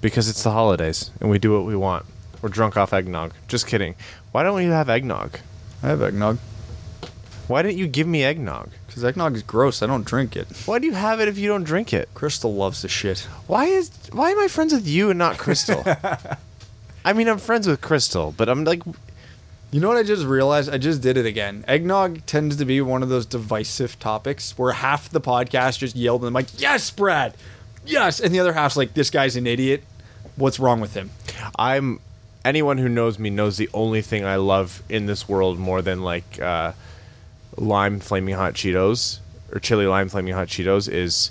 [0.00, 2.06] because it's the holidays and we do what we want.
[2.42, 3.32] We're drunk off eggnog.
[3.48, 3.94] Just kidding.
[4.32, 5.38] Why don't we have eggnog?
[5.82, 6.38] I have eggnog
[7.48, 8.70] Why didn't you give me eggnog?
[9.00, 9.82] Because eggnog is gross.
[9.82, 10.46] I don't drink it.
[10.66, 12.08] Why do you have it if you don't drink it?
[12.14, 13.20] Crystal loves the shit.
[13.46, 15.82] Why is why am I friends with you and not Crystal?
[17.04, 18.82] I mean, I'm friends with Crystal, but I'm like,
[19.70, 20.68] You know what I just realized?
[20.68, 21.64] I just did it again.
[21.66, 26.24] Eggnog tends to be one of those divisive topics where half the podcast just yelled
[26.24, 27.34] and like, "Yes, Brad,
[27.86, 29.84] yes," and the other half's like, "This guy's an idiot.
[30.36, 31.10] What's wrong with him?"
[31.58, 32.00] I'm
[32.44, 36.02] anyone who knows me knows the only thing I love in this world more than
[36.02, 36.72] like uh,
[37.60, 39.18] lime flaming hot Cheetos
[39.52, 41.30] or chili lime flaming hot Cheetos is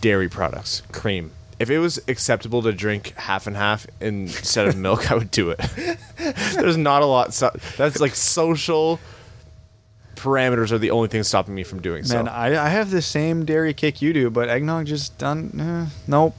[0.00, 1.32] dairy products, cream.
[1.58, 5.50] If it was acceptable to drink half and half instead of milk, I would do
[5.50, 5.58] it.
[6.54, 7.34] There's not a lot.
[7.34, 9.00] So, that's like social
[10.14, 12.16] parameters are the only thing stopping me from doing so.
[12.16, 15.50] Man, I, I have the same dairy kick you do, but eggnog just done.
[15.60, 16.34] Eh, nope,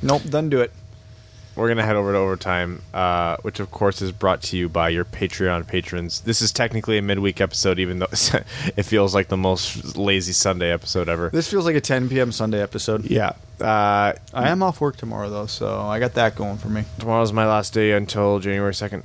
[0.00, 0.72] nope, doesn't do it.
[1.54, 4.88] We're gonna head over to overtime, uh, which of course is brought to you by
[4.88, 6.20] your Patreon patrons.
[6.22, 8.06] This is technically a midweek episode, even though
[8.76, 11.30] it feels like the most lazy Sunday episode ever.
[11.30, 12.32] This feels like a 10 p.m.
[12.32, 13.04] Sunday episode.
[13.04, 16.84] Yeah, uh, I am off work tomorrow though, so I got that going for me.
[16.98, 19.02] tomorrow's my last day until January second.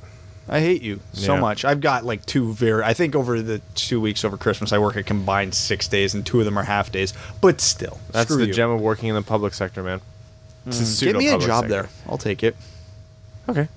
[0.50, 1.42] I hate you so Yeah.
[1.42, 1.66] much.
[1.66, 2.82] I've got like two very.
[2.82, 6.26] I think over the two weeks over Christmas, I work a combined six days, and
[6.26, 7.14] two of them are half days.
[7.42, 8.54] But still, That's the you.
[8.54, 10.00] gem of working in the public sector, man.
[10.68, 11.68] It's a Give me a job sector.
[11.70, 11.90] there.
[12.08, 12.56] I'll take it.
[13.50, 13.68] Okay.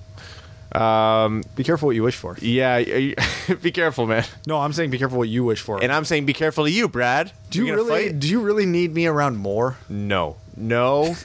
[0.73, 1.43] Um.
[1.55, 2.37] Be careful what you wish for.
[2.41, 2.77] Yeah.
[2.77, 3.15] you-
[3.61, 4.23] be careful, man.
[4.47, 5.83] No, I'm saying be careful what you wish for.
[5.83, 7.31] And I'm saying, be careful to you, Brad.
[7.49, 8.07] do you really?
[8.09, 8.19] fight?
[8.19, 9.77] Do you really need me around more?
[9.89, 10.37] No.
[10.55, 11.15] No.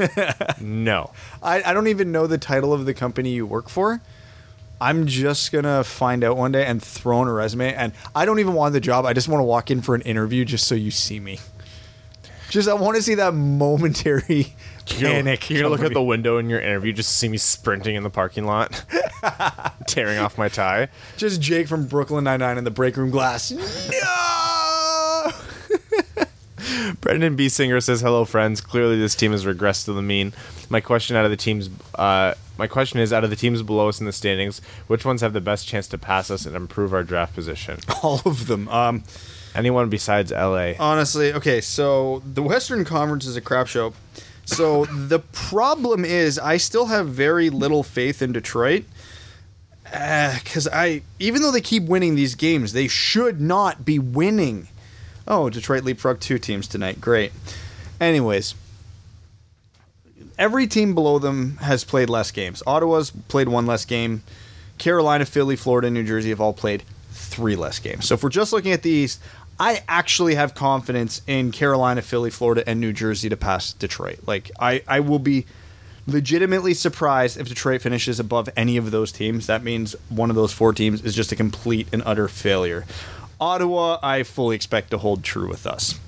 [0.60, 1.10] no.
[1.42, 4.00] I, I don't even know the title of the company you work for.
[4.80, 7.74] I'm just gonna find out one day and throw in a resume.
[7.74, 9.04] And I don't even want the job.
[9.04, 11.38] I just want to walk in for an interview just so you see me.
[12.48, 14.54] Just I want to see that momentary
[14.86, 15.48] panic.
[15.50, 18.10] You're gonna look at the window in your interview, just see me sprinting in the
[18.10, 18.84] parking lot,
[19.86, 20.88] tearing off my tie.
[21.16, 23.52] Just Jake from Brooklyn Nine Nine in the break room glass.
[24.02, 25.30] No.
[27.00, 27.48] Brendan B.
[27.48, 28.60] Singer says, "Hello, friends.
[28.60, 30.32] Clearly, this team has regressed to the mean.
[30.68, 33.88] My question out of the teams, uh, my question is, out of the teams below
[33.88, 36.92] us in the standings, which ones have the best chance to pass us and improve
[36.92, 37.78] our draft position?
[38.02, 38.68] All of them.
[38.68, 39.02] Um,
[39.54, 40.72] Anyone besides LA?
[40.78, 41.60] honestly, okay.
[41.60, 43.94] So the Western Conference is a crap show.
[44.50, 48.84] So the problem is, I still have very little faith in Detroit.
[49.92, 54.68] Uh, because I, even though they keep winning these games, they should not be winning.
[55.26, 57.00] Oh, Detroit leapfrog two teams tonight.
[57.00, 57.32] Great.
[58.00, 58.54] Anyways,
[60.38, 62.62] every team below them has played less games.
[62.66, 64.22] Ottawa's played one less game.
[64.78, 68.06] Carolina, Philly, Florida, New Jersey have all played three less games.
[68.06, 69.20] So if we're just looking at the East,
[69.60, 74.20] I actually have confidence in Carolina, Philly, Florida, and New Jersey to pass Detroit.
[74.26, 75.44] Like I, I will be
[76.06, 79.46] legitimately surprised if Detroit finishes above any of those teams.
[79.46, 82.86] That means one of those four teams is just a complete and utter failure.
[83.38, 86.00] Ottawa, I fully expect to hold true with us.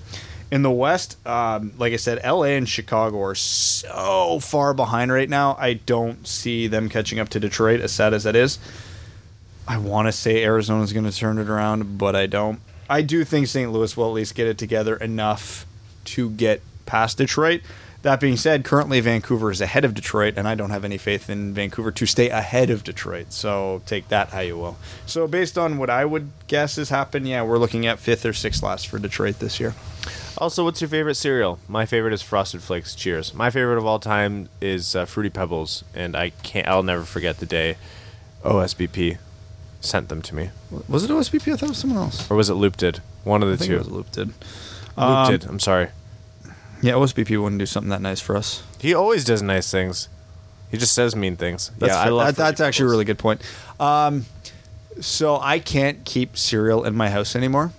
[0.50, 5.28] In the West, um, like I said, LA and Chicago are so far behind right
[5.28, 5.56] now.
[5.58, 8.58] I don't see them catching up to Detroit, as sad as that is.
[9.68, 12.60] I want to say Arizona's going to turn it around, but I don't.
[12.92, 13.72] I do think St.
[13.72, 15.64] Louis will at least get it together enough
[16.04, 17.62] to get past Detroit.
[18.02, 21.30] That being said, currently Vancouver is ahead of Detroit, and I don't have any faith
[21.30, 23.32] in Vancouver to stay ahead of Detroit.
[23.32, 24.76] So take that how you will.
[25.06, 28.34] So based on what I would guess has happened, yeah, we're looking at fifth or
[28.34, 29.72] sixth last for Detroit this year.
[30.36, 31.60] Also, what's your favorite cereal?
[31.68, 32.94] My favorite is Frosted Flakes.
[32.94, 33.32] Cheers.
[33.32, 36.68] My favorite of all time is uh, Fruity Pebbles, and I can't.
[36.68, 37.78] I'll never forget the day
[38.44, 39.16] OSBP
[39.82, 40.50] sent them to me,
[40.88, 41.52] Was it OSBP?
[41.52, 42.30] I thought it was someone else.
[42.30, 43.00] or was it Loop did?
[43.24, 43.74] One of the I think two.
[43.76, 44.28] it was Loop did.
[44.28, 45.44] Loop Um, did.
[45.44, 45.88] I'm sorry.
[46.80, 48.62] Yeah, OSBP wouldn't do something that nice for us.
[48.80, 50.08] He always does nice things.
[50.70, 51.70] He just says mean things.
[51.78, 52.26] That's yeah, I love.
[52.28, 53.42] that, that's actually a really good point.
[53.78, 54.24] Um,
[55.00, 57.72] so I can't keep cereal in my house anymore.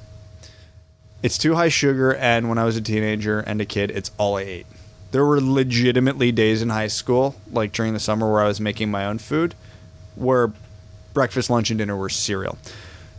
[1.22, 4.38] It's too high sugar, and when I was a teenager and a kid, it's all
[4.38, 4.68] I ate.
[5.12, 8.92] There were legitimately days in high school, like during the summer, where I was making
[8.92, 9.56] my own food,
[10.16, 10.52] where
[11.14, 12.58] breakfast, lunch, and dinner were cereal.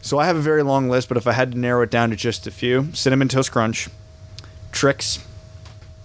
[0.02, 2.10] So I have a very long list, but if I had to narrow it down
[2.10, 3.88] to just a few, cinnamon toast crunch,
[4.70, 5.24] tricks,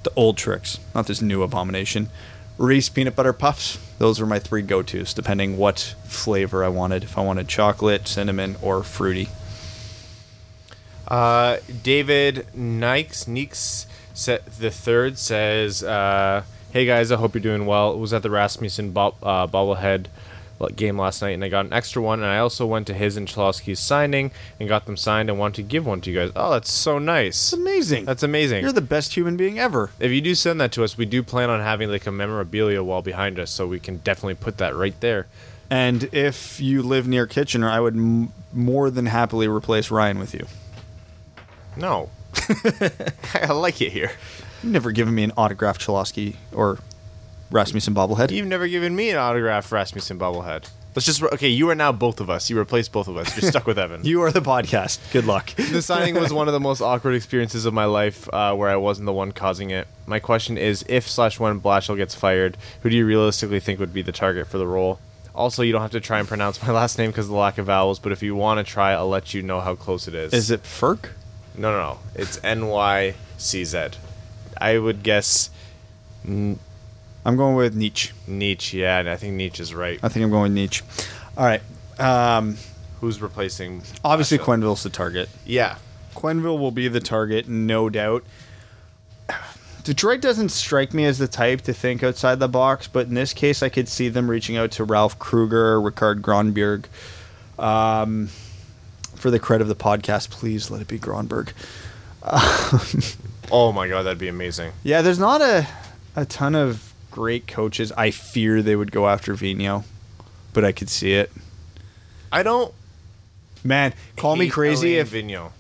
[0.04, 2.10] the old tricks, not this new abomination.
[2.58, 3.78] Reese peanut butter puffs.
[3.98, 7.04] Those were my three go-tos, depending what flavor I wanted.
[7.04, 9.30] If I wanted chocolate, cinnamon, or fruity.
[11.08, 13.88] Uh, David Nikes Neeks
[14.26, 17.94] the third says, uh, "Hey guys, I hope you're doing well.
[17.94, 20.08] It was at the Rasmussen bo- uh, bobblehead
[20.76, 22.20] game last night, and I got an extra one.
[22.20, 25.30] And I also went to his and Cholowski's signing and got them signed.
[25.30, 26.32] and want to give one to you guys.
[26.36, 27.52] Oh, that's so nice.
[27.52, 28.06] It's amazing.
[28.06, 28.62] That's amazing.
[28.64, 29.92] You're the best human being ever.
[30.00, 32.84] if you do send that to us, we do plan on having like a memorabilia
[32.84, 35.28] wall behind us, so we can definitely put that right there.
[35.70, 40.34] And if you live near Kitchener, I would m- more than happily replace Ryan with
[40.34, 40.48] you.
[41.78, 42.10] No,
[43.34, 44.12] I like it here.
[44.64, 46.80] You've never given me an autographed Chalosky or
[47.52, 48.32] Rasmussen bobblehead.
[48.32, 50.70] You've never given me an autograph Rasmussen bobblehead.
[50.96, 51.48] Let's just okay.
[51.50, 52.50] You are now both of us.
[52.50, 53.40] You replaced both of us.
[53.40, 54.04] You're stuck with Evan.
[54.04, 55.00] You are the podcast.
[55.12, 55.56] Good luck.
[55.56, 58.76] the signing was one of the most awkward experiences of my life, uh, where I
[58.76, 59.88] wasn't the one causing it.
[60.08, 63.94] My question is, if slash when Blashill gets fired, who do you realistically think would
[63.94, 65.00] be the target for the role?
[65.36, 67.58] Also, you don't have to try and pronounce my last name because of the lack
[67.60, 70.14] of vowels, but if you want to try, I'll let you know how close it
[70.16, 70.34] is.
[70.34, 71.12] Is it Ferk?
[71.56, 72.00] No, no, no.
[72.16, 73.90] It's N Y C Z.
[74.58, 75.50] I would guess
[77.26, 78.12] I'm going with Nietzsche.
[78.28, 78.80] Nietzsche.
[78.80, 80.00] Yeah, and I think Nietzsche is right.
[80.02, 80.84] I think I'm going with Nietzsche.
[81.38, 81.62] All right.
[82.00, 82.58] Um,
[83.02, 83.84] Who's replacing?
[84.04, 84.38] obviously?
[84.38, 85.30] Quenneville's the target.
[85.46, 85.78] Yeah.
[86.16, 88.24] Quenneville will be the target, no doubt.
[89.84, 93.34] Detroit doesn't strike me as the type to think outside the box, but in this
[93.34, 96.86] case, I could see them reaching out to Ralph Krueger, Rikard Grönborg.
[97.64, 98.28] Um,
[99.16, 101.52] for the credit of the podcast, please let it be Grönborg.
[103.52, 104.74] Oh my god, that'd be amazing.
[104.84, 105.68] Yeah, there's not a
[106.16, 107.92] a ton of great coaches.
[107.94, 109.84] I fear they would go after Vigneault,
[110.54, 111.32] but I could see it.
[112.32, 112.74] I don't.
[113.64, 115.52] Man, call me crazy Alain if Vigneault.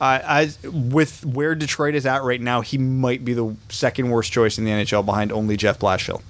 [0.00, 4.32] I, I with where Detroit is at right now, he might be the second worst
[4.32, 6.22] choice in the NHL behind only Jeff Blashill.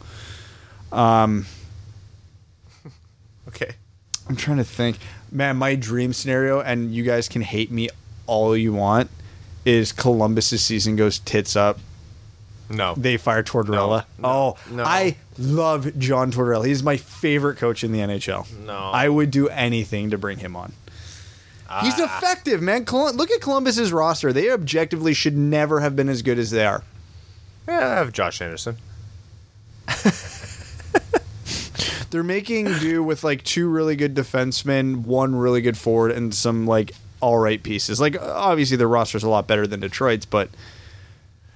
[0.93, 1.47] Um.
[3.49, 3.73] Okay.
[4.29, 4.97] I'm trying to think.
[5.33, 7.89] Man, my dream scenario, and you guys can hate me
[8.27, 9.11] all you want,
[9.65, 11.81] is Columbus's season goes tits up.
[12.71, 12.95] No.
[12.95, 14.05] They fire Tortorella.
[14.19, 14.85] No, oh, no.
[14.85, 16.67] I love John Tortorella.
[16.67, 18.65] He's my favorite coach in the NHL.
[18.65, 18.77] No.
[18.77, 20.73] I would do anything to bring him on.
[21.83, 22.05] He's ah.
[22.05, 22.85] effective, man.
[22.85, 24.33] Colum- look at Columbus's roster.
[24.33, 26.83] They objectively should never have been as good as they are.
[27.69, 28.77] Yeah, I have Josh Anderson.
[32.11, 36.67] They're making do with like two really good defensemen, one really good forward, and some
[36.67, 38.01] like all right pieces.
[38.01, 40.51] Like obviously their roster's a lot better than Detroit's, but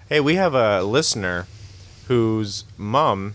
[0.09, 1.47] Hey, we have a listener
[2.09, 3.35] whose mom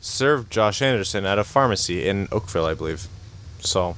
[0.00, 3.06] served Josh Anderson at a pharmacy in Oakville, I believe.
[3.60, 3.96] So,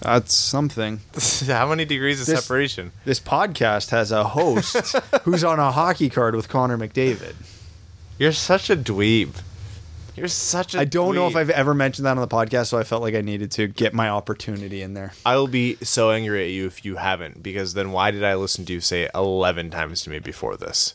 [0.00, 1.00] that's something.
[1.46, 2.92] how many degrees of This- separation?
[3.04, 4.76] This podcast has a host
[5.24, 7.34] who's on a hockey card with Connor McDavid.
[8.18, 9.34] You're such a dweeb.
[10.14, 11.36] You're such a I don't know if.
[11.36, 13.92] I've ever mentioned that on the podcast, so I felt like I needed to get
[13.92, 15.12] my opportunity in there.
[15.26, 18.34] I will be so angry at you if you haven't, because then why did I
[18.34, 20.94] listen to you say it 11 times to me before this?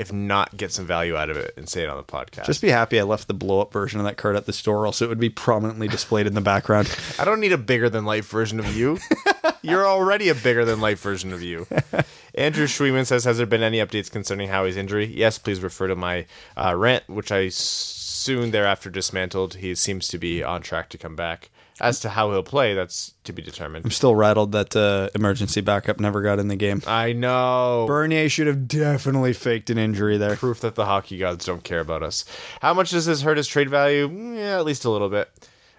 [0.00, 2.46] If not, get some value out of it and say it on the podcast.
[2.46, 4.86] Just be happy I left the blow up version of that card at the store,
[4.86, 6.96] else it would be prominently displayed in the background.
[7.18, 8.98] I don't need a bigger than life version of you.
[9.62, 11.66] You're already a bigger than life version of you.
[12.34, 15.96] Andrew Schweeman says, "Has there been any updates concerning Howie's injury?" Yes, please refer to
[15.96, 16.24] my
[16.56, 19.56] uh, rant, which I soon thereafter dismantled.
[19.56, 21.50] He seems to be on track to come back.
[21.80, 23.86] As to how he'll play, that's to be determined.
[23.86, 26.82] I'm still rattled that uh, emergency backup never got in the game.
[26.86, 27.86] I know.
[27.86, 30.36] Bernier should have definitely faked an injury there.
[30.36, 32.26] proof that the hockey gods don't care about us.
[32.60, 34.08] How much does this hurt his trade value?
[34.34, 35.30] Yeah, at least a little bit.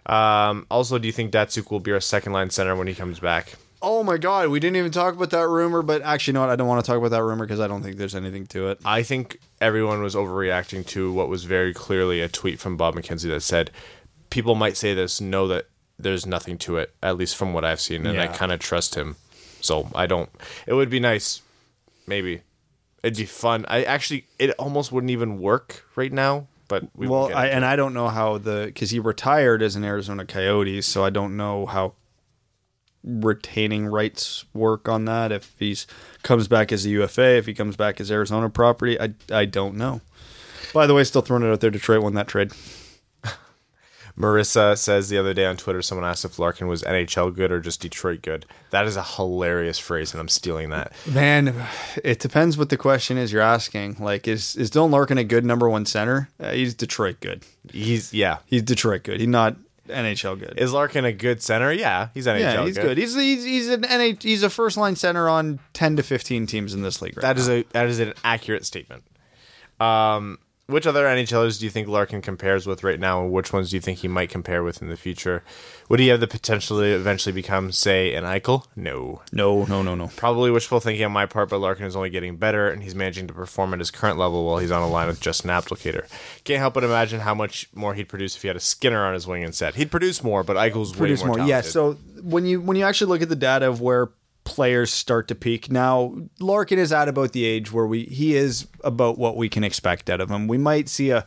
[0.07, 3.19] Um, also, do you think Datsyuk will be our second line center when he comes
[3.19, 3.53] back?
[3.83, 6.49] Oh my god, we didn't even talk about that rumor, but actually, you know what?
[6.51, 8.69] I don't want to talk about that rumor because I don't think there's anything to
[8.69, 8.79] it.
[8.85, 13.29] I think everyone was overreacting to what was very clearly a tweet from Bob McKenzie
[13.29, 13.71] that said,
[14.29, 15.65] "People might say this, know that
[16.03, 18.95] there's nothing to it, at least from what I've seen, and I kind of trust
[18.95, 19.15] him."
[19.61, 20.29] So I don't.
[20.65, 21.41] It would be nice,
[22.07, 22.41] maybe.
[23.03, 23.65] It'd be fun.
[23.67, 26.47] I actually, it almost wouldn't even work right now.
[26.67, 29.83] But we Well, I, and I don't know how the because he retired as an
[29.83, 31.93] Arizona Coyotes, so I don't know how
[33.03, 35.31] retaining rights work on that.
[35.31, 35.75] If he
[36.23, 39.75] comes back as a UFA, if he comes back as Arizona property, I I don't
[39.75, 40.01] know.
[40.73, 41.71] By the way, still throwing it out there.
[41.71, 42.51] Detroit won that trade.
[44.17, 47.59] Marissa says the other day on Twitter, someone asked if Larkin was NHL good or
[47.59, 48.45] just Detroit good.
[48.71, 50.93] That is a hilarious phrase, and I'm stealing that.
[51.05, 51.53] Man,
[52.03, 53.97] it depends what the question is you're asking.
[53.99, 56.29] Like, is is Dylan Larkin a good number one center?
[56.39, 57.43] Uh, he's Detroit good.
[57.71, 58.37] He's yeah.
[58.45, 59.19] He's Detroit good.
[59.19, 59.55] He's not
[59.87, 60.53] NHL good.
[60.57, 61.71] Is Larkin a good center?
[61.71, 62.83] Yeah, he's NHL yeah, he's good.
[62.83, 62.97] good.
[62.97, 66.73] He's he's he's an NH, he's a first line center on ten to fifteen teams
[66.73, 67.17] in this league.
[67.17, 69.03] Right That is a that is an accurate statement.
[69.79, 70.37] Um,
[70.71, 73.75] which other NHLers do you think Larkin compares with right now, and which ones do
[73.77, 75.43] you think he might compare with in the future?
[75.89, 78.65] Would he have the potential to eventually become, say, an Eichel?
[78.75, 79.21] No.
[79.31, 80.07] no no no no.
[80.15, 83.27] Probably wishful thinking on my part, but Larkin is only getting better, and he's managing
[83.27, 86.07] to perform at his current level while he's on a line with just an applicator.
[86.43, 89.13] Can't help but imagine how much more he'd produce if he had a Skinner on
[89.13, 89.75] his wing instead.
[89.75, 91.37] He'd produce more, but Eichel's Produce way more.
[91.37, 91.47] more.
[91.47, 91.61] Yeah.
[91.61, 94.09] So when you when you actually look at the data of where
[94.43, 98.67] players start to peak now, Larkin is at about the age where we he is
[98.83, 100.47] about what we can expect out of him.
[100.47, 101.25] We might see a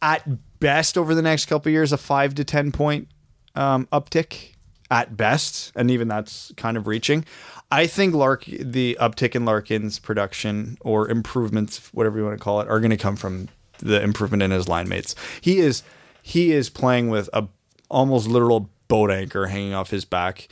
[0.00, 3.08] at best over the next couple years a five to ten point
[3.54, 4.52] um, uptick
[4.90, 7.24] at best, and even that's kind of reaching.
[7.70, 12.60] I think Lark the uptick in Larkin's production or improvements, whatever you want to call
[12.60, 15.14] it, are going to come from the improvement in his line mates.
[15.40, 15.82] He is
[16.22, 17.48] he is playing with a
[17.90, 20.48] almost literal boat anchor hanging off his back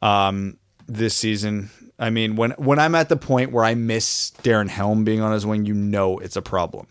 [0.00, 0.58] um,
[0.92, 1.70] this season.
[1.98, 5.32] I mean, when when I'm at the point where I miss Darren Helm being on
[5.32, 6.86] his wing, you know it's a problem.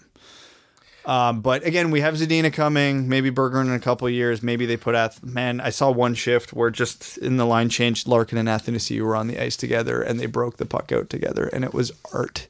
[1.03, 3.09] Um, but again, we have Zadina coming.
[3.09, 4.43] Maybe Berger in a couple years.
[4.43, 5.23] Maybe they put Ath.
[5.23, 9.15] Man, I saw one shift where just in the line change, Larkin and Athanasiou were
[9.15, 12.47] on the ice together, and they broke the puck out together, and it was art.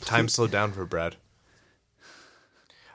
[0.00, 1.16] Time slowed down for Brad.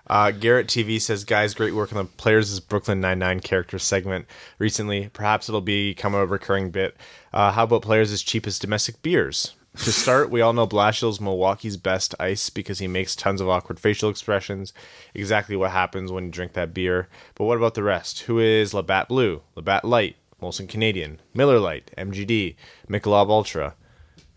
[0.07, 4.25] Uh, Garrett TV says, "Guys, great work on the players' Brooklyn Nine Nine character segment
[4.59, 5.09] recently.
[5.13, 6.95] Perhaps it'll become a recurring bit.
[7.33, 9.55] Uh, how about players as cheap as domestic beers?
[9.83, 13.77] To start, we all know Blashill's Milwaukee's best ice because he makes tons of awkward
[13.77, 14.71] facial expressions.
[15.13, 17.09] Exactly what happens when you drink that beer.
[17.33, 18.21] But what about the rest?
[18.21, 22.55] Who is Labatt Blue, Labatt Light, Molson Canadian, Miller Lite, MGD,
[22.87, 23.73] Michelob Ultra,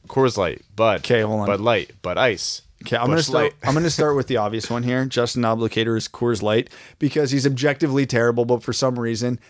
[0.09, 1.47] Coors Light, Bud, 'Kay, hold on.
[1.47, 3.55] Bud Light, Bud Ice." Okay, I'm gonna start.
[3.65, 5.05] I'm gonna start with the obvious one here.
[5.05, 9.41] Justin Abdelkader is Coors Light because he's objectively terrible, but for some reason,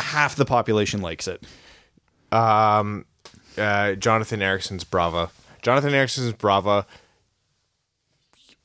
[0.00, 1.44] half the population likes it.
[3.56, 5.30] uh, Jonathan Ericsson's Brava.
[5.60, 6.86] Jonathan Ericsson's Brava,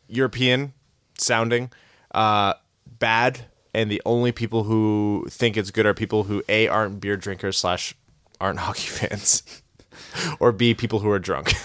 [0.08, 0.74] European
[1.20, 1.70] sounding,
[2.16, 2.54] uh,
[2.88, 7.18] bad, and the only people who think it's good are people who a aren't beer
[7.18, 7.94] drinkers slash
[8.42, 9.44] aren't hockey fans,
[10.40, 11.54] or b people who are drunk.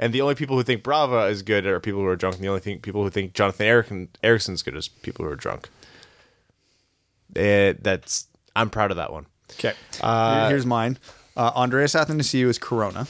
[0.00, 2.44] and the only people who think Brava is good are people who are drunk, and
[2.44, 5.68] the only thing people who think Jonathan Ericsson, Ericsson's good is people who are drunk.
[7.36, 8.26] It, that's
[8.56, 9.26] I'm proud of that one.
[9.52, 9.74] Okay.
[10.48, 10.98] Here's mine.
[11.36, 13.06] Uh, Andreas Athanasiou is Corona.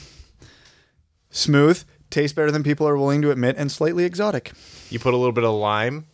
[1.30, 4.52] Smooth, tastes better than people are willing to admit, and slightly exotic.
[4.90, 6.06] You put a little bit of lime.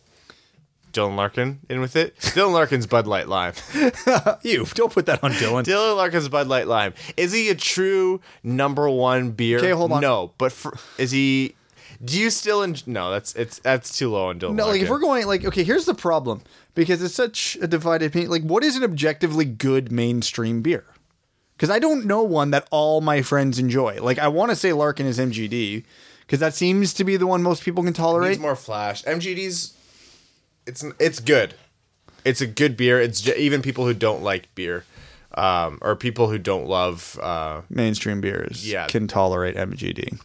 [0.93, 2.17] Dylan Larkin in with it.
[2.17, 3.53] Dylan Larkin's Bud Light Lime.
[4.43, 5.63] You don't put that on Dylan.
[5.63, 6.93] Dylan Larkin's Bud Light Lime.
[7.15, 9.57] Is he a true number one beer?
[9.59, 10.01] Okay, hold on.
[10.01, 11.55] No, but for, is he?
[12.03, 12.63] Do you still?
[12.63, 14.55] En- no, that's it's that's too low on Dylan.
[14.55, 16.41] No, like if we're going like okay, here's the problem
[16.75, 18.29] because it's such a divided opinion.
[18.31, 20.85] Like, what is an objectively good mainstream beer?
[21.55, 23.99] Because I don't know one that all my friends enjoy.
[24.01, 25.83] Like, I want to say Larkin is MGD
[26.21, 28.29] because that seems to be the one most people can tolerate.
[28.31, 29.03] needs more flash.
[29.05, 29.73] MGD's
[30.67, 31.55] it's it's good.
[32.25, 32.99] It's a good beer.
[33.01, 34.83] It's j- even people who don't like beer,
[35.35, 37.17] um, or people who don't love.
[37.21, 38.87] Uh, mainstream beers Yeah.
[38.87, 40.19] can tolerate MGD.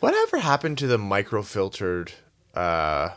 [0.00, 2.10] whatever happened to the microfiltered
[2.54, 3.10] uh,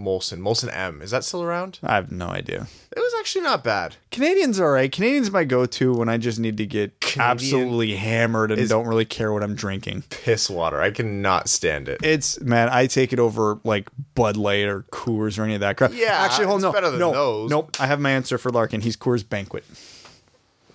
[0.00, 0.38] Molson?
[0.40, 1.78] Molson M is that still around?
[1.82, 2.66] I have no idea.
[2.90, 3.96] It was actually not bad.
[4.10, 4.90] Canadians are right.
[4.90, 8.86] Canadians my go-to when I just need to get Canadian absolutely hammered and is- don't
[8.86, 10.04] really care what I'm drinking.
[10.10, 10.80] Piss water.
[10.80, 12.00] I cannot stand it.
[12.02, 15.76] It's man, I take it over like Bud Light or Coors or any of that
[15.76, 15.92] crap.
[15.94, 17.50] Yeah, actually, hold it's no, better than no, those.
[17.50, 17.76] nope.
[17.80, 18.80] I have my answer for Larkin.
[18.80, 19.64] He's Coors Banquet.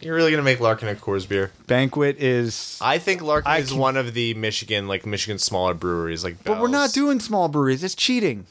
[0.01, 1.51] You're really gonna make Larkin a Coors beer?
[1.67, 5.73] Banquet is, I think Larkin I is can- one of the Michigan, like Michigan smaller
[5.73, 6.43] breweries, like.
[6.43, 7.83] but we're not doing small breweries.
[7.83, 8.45] It's cheating.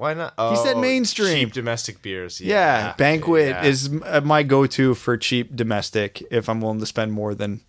[0.00, 0.32] Why not?
[0.50, 1.34] He said Oh, mainstream.
[1.46, 2.40] cheap domestic beers.
[2.40, 3.64] Yeah, Yeah, Banquet yeah.
[3.64, 7.60] is uh, my go-to for cheap domestic if I'm willing to spend more than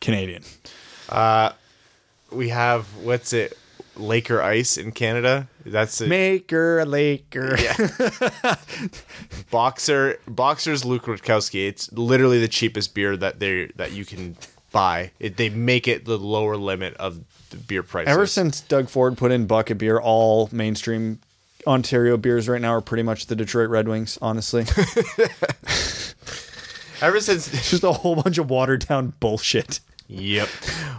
[0.00, 0.42] Canadian.
[1.08, 1.52] Uh,
[2.32, 3.58] We have what's it?
[3.96, 5.48] Laker Ice in Canada.
[5.66, 7.56] That's a Maker a Laker.
[9.50, 10.20] boxer.
[10.26, 11.66] Boxer's Luke Rutkowski.
[11.68, 14.36] It's literally the cheapest beer that they that you can
[14.70, 15.12] buy.
[15.18, 18.12] It, they make it the lower limit of the beer prices.
[18.12, 21.20] Ever since Doug Ford put in bucket beer, all mainstream
[21.66, 24.18] Ontario beers right now are pretty much the Detroit Red Wings.
[24.22, 24.62] Honestly,
[27.00, 29.80] ever since just a whole bunch of watered down bullshit.
[30.10, 30.48] Yep.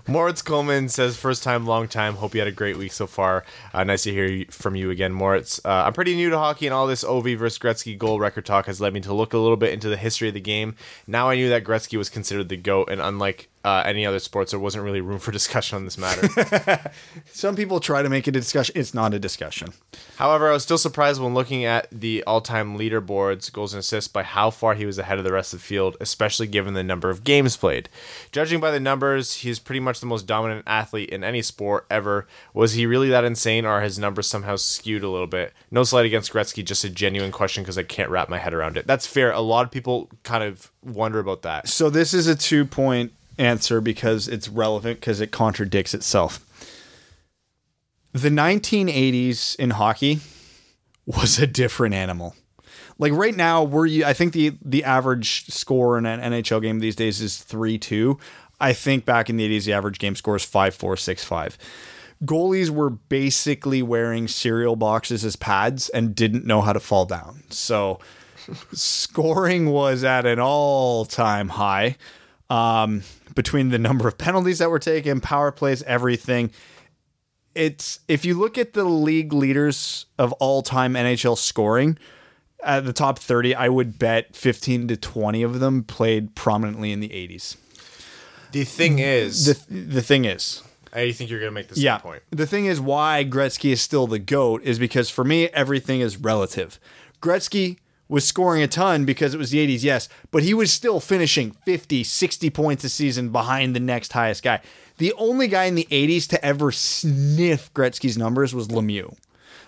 [0.07, 2.15] Moritz Coleman says, first time, long time.
[2.15, 3.43] Hope you had a great week so far.
[3.73, 5.59] Uh, nice to hear from you again, Moritz.
[5.65, 8.67] Uh, I'm pretty new to hockey, and all this OV versus Gretzky goal record talk
[8.67, 10.75] has led me to look a little bit into the history of the game.
[11.07, 14.51] Now I knew that Gretzky was considered the GOAT, and unlike uh, any other sports,
[14.51, 16.91] there wasn't really room for discussion on this matter.
[17.31, 18.73] Some people try to make it a discussion.
[18.77, 19.73] It's not a discussion.
[20.17, 24.23] However, I was still surprised when looking at the all-time leaderboards, goals and assists, by
[24.23, 27.09] how far he was ahead of the rest of the field, especially given the number
[27.09, 27.89] of games played.
[28.31, 32.27] Judging by the numbers, he's pretty much the most dominant athlete in any sport ever.
[32.53, 35.53] Was he really that insane, or are his numbers somehow skewed a little bit?
[35.69, 38.77] No slight against Gretzky, just a genuine question because I can't wrap my head around
[38.77, 38.87] it.
[38.87, 39.31] That's fair.
[39.31, 41.67] A lot of people kind of wonder about that.
[41.67, 46.45] So this is a two point answer because it's relevant because it contradicts itself.
[48.11, 50.19] The 1980s in hockey
[51.05, 52.35] was a different animal.
[52.97, 56.95] Like right now, we're I think the the average score in an NHL game these
[56.95, 58.19] days is three two.
[58.59, 61.57] I think back in the 80s, the average game score is five four six five.
[62.25, 67.43] Goalies were basically wearing cereal boxes as pads and didn't know how to fall down.
[67.49, 67.99] So
[68.73, 71.95] scoring was at an all time high
[72.49, 73.03] um,
[73.35, 76.51] between the number of penalties that were taken, power plays, everything.
[77.55, 81.97] It's if you look at the league leaders of all time NHL scoring
[82.63, 86.99] at the top 30, I would bet 15 to 20 of them played prominently in
[86.99, 87.57] the 80s.
[88.51, 91.99] The thing is, The the thing is, I think you're going to make this yeah.
[91.99, 92.23] point.
[92.31, 96.17] The thing is why Gretzky is still the GOAT is because for me, everything is
[96.17, 96.79] relative.
[97.21, 97.77] Gretzky
[98.09, 101.51] was scoring a ton because it was the 80s, yes, but he was still finishing
[101.65, 104.59] 50, 60 points a season behind the next highest guy.
[104.97, 109.15] The only guy in the 80s to ever sniff Gretzky's numbers was Lemieux.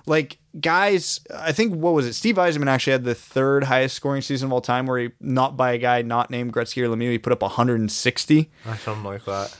[0.08, 2.14] Like, guys, I think, what was it?
[2.14, 5.56] Steve Yzerman actually had the third highest scoring season of all time where he, not
[5.56, 8.52] by a guy not named Gretzky or Lemieux, he put up 160.
[8.80, 9.56] Something like that.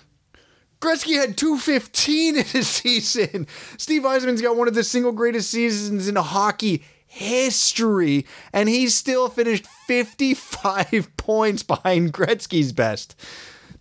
[0.82, 3.46] Gretzky had 215 in his season.
[3.78, 9.28] Steve Yzerman's got one of the single greatest seasons in hockey history, and he still
[9.28, 13.20] finished 55 points behind Gretzky's best.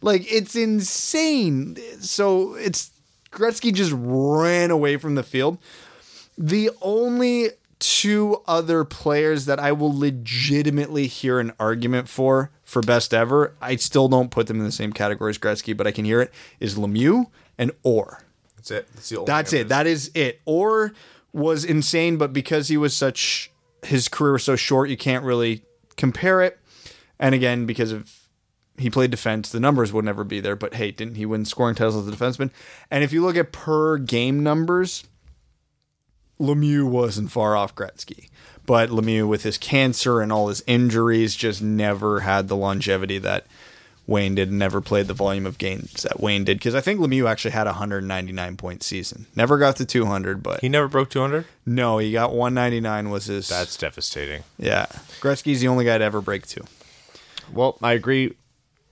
[0.02, 1.76] Like, it's insane.
[2.00, 2.90] So, it's
[3.30, 5.58] Gretzky just ran away from the field.
[6.36, 13.14] The only two other players that I will legitimately hear an argument for for best
[13.14, 16.04] ever, I still don't put them in the same category as Gretzky, but I can
[16.04, 17.26] hear it, is Lemieux
[17.58, 18.22] and Orr.
[18.56, 18.88] That's it.
[18.94, 19.68] That's the only That's it.
[19.68, 20.40] That is it.
[20.44, 20.92] Orr
[21.32, 23.50] was insane, but because he was such
[23.82, 25.62] his career was so short, you can't really
[25.96, 26.58] compare it.
[27.18, 28.28] And again, because of
[28.78, 30.56] he played defense, the numbers would never be there.
[30.56, 32.50] But hey, didn't he win scoring titles as a defenseman?
[32.90, 35.04] And if you look at per game numbers,
[36.40, 38.30] Lemieux wasn't far off Gretzky.
[38.66, 43.46] But Lemieux, with his cancer and all his injuries, just never had the longevity that
[44.06, 46.58] Wayne did and never played the volume of games that Wayne did.
[46.58, 49.26] Because I think Lemieux actually had a 199 point season.
[49.36, 51.44] Never got to 200, but He never broke 200?
[51.64, 53.48] no, he got 199 was his.
[53.48, 54.42] That's devastating.
[54.58, 54.86] yeah.
[55.20, 56.64] Gretzky's the only guy to ever break two.
[57.52, 58.34] Well, I agree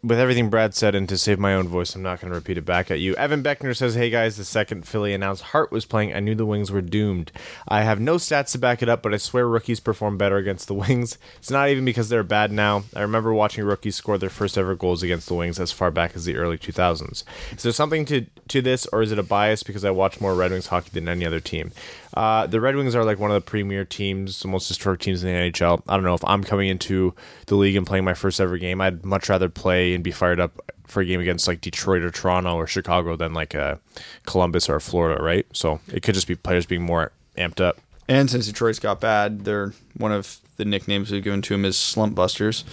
[0.02, 2.56] with everything Brad said, and to save my own voice, I'm not going to repeat
[2.56, 3.14] it back at you.
[3.16, 6.46] Evan Beckner says, Hey guys, the second Philly announced Hart was playing, I knew the
[6.46, 7.32] Wings were doomed.
[7.66, 10.68] I have no stats to back it up, but I swear rookies perform better against
[10.68, 11.18] the Wings.
[11.38, 12.84] It's not even because they're bad now.
[12.94, 16.14] I remember watching rookies score their first ever goals against the Wings as far back
[16.14, 17.24] as the early 2000s.
[17.56, 20.34] Is there something to, to this, or is it a bias because I watch more
[20.34, 21.72] Red Wings hockey than any other team?
[22.14, 25.22] Uh, the Red Wings are like one of the premier teams, the most historic teams
[25.22, 25.82] in the NHL.
[25.88, 27.14] I don't know if I'm coming into
[27.46, 28.80] the league and playing my first ever game.
[28.80, 32.10] I'd much rather play and be fired up for a game against like Detroit or
[32.10, 33.76] Toronto or Chicago than like uh,
[34.26, 35.46] Columbus or Florida, right?
[35.52, 37.78] So it could just be players being more amped up.
[38.08, 41.78] And since Detroit's got bad, they're one of the nicknames we've given to him is
[41.78, 42.64] Slump Busters.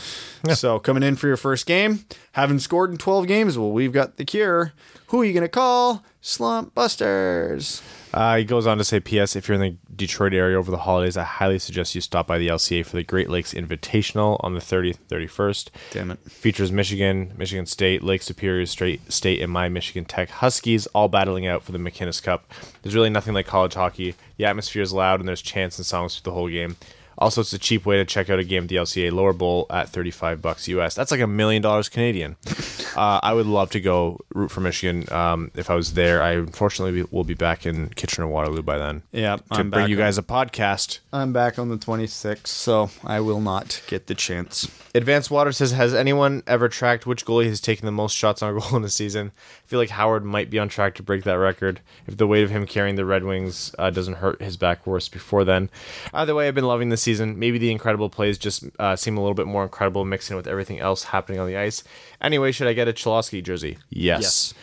[0.53, 3.57] So coming in for your first game, haven't scored in 12 games.
[3.57, 4.73] Well, we've got the cure.
[5.07, 6.03] Who are you going to call?
[6.21, 7.81] Slump Busters.
[8.13, 9.35] Uh, he goes on to say, P.S.
[9.35, 12.37] If you're in the Detroit area over the holidays, I highly suggest you stop by
[12.37, 15.69] the LCA for the Great Lakes Invitational on the 30th 31st.
[15.91, 16.19] Damn it.
[16.31, 21.45] Features Michigan, Michigan State, Lake Superior State, State, and my Michigan Tech Huskies all battling
[21.45, 22.51] out for the McInnes Cup.
[22.81, 24.15] There's really nothing like college hockey.
[24.37, 26.77] The atmosphere is loud, and there's chants and songs through the whole game.
[27.17, 29.65] Also, it's a cheap way to check out a game at the LCA lower bowl
[29.69, 30.95] at 35 bucks US.
[30.95, 32.35] That's like a million dollars Canadian.
[32.95, 36.21] uh, I would love to go root for Michigan um, if I was there.
[36.21, 39.03] I unfortunately will be back in Kitchener Waterloo by then.
[39.11, 40.99] Yeah, to I'm bring you on- guys a podcast.
[41.13, 44.69] I'm back on the 26th, so I will not get the chance.
[44.93, 48.57] Advanced Water says, has anyone ever tracked which goalie has taken the most shots on
[48.59, 49.31] goal in a season?
[49.65, 52.43] I feel like Howard might be on track to break that record if the weight
[52.43, 55.71] of him carrying the Red Wings uh, doesn't hurt his back worse before then.
[56.13, 57.39] Either way, I've been loving the season.
[57.39, 60.79] Maybe the incredible plays just uh, seem a little bit more incredible mixing with everything
[60.79, 61.83] else happening on the ice.
[62.21, 63.79] Anyway, should I get a Cholowski jersey?
[63.89, 64.21] Yes.
[64.21, 64.53] Yes.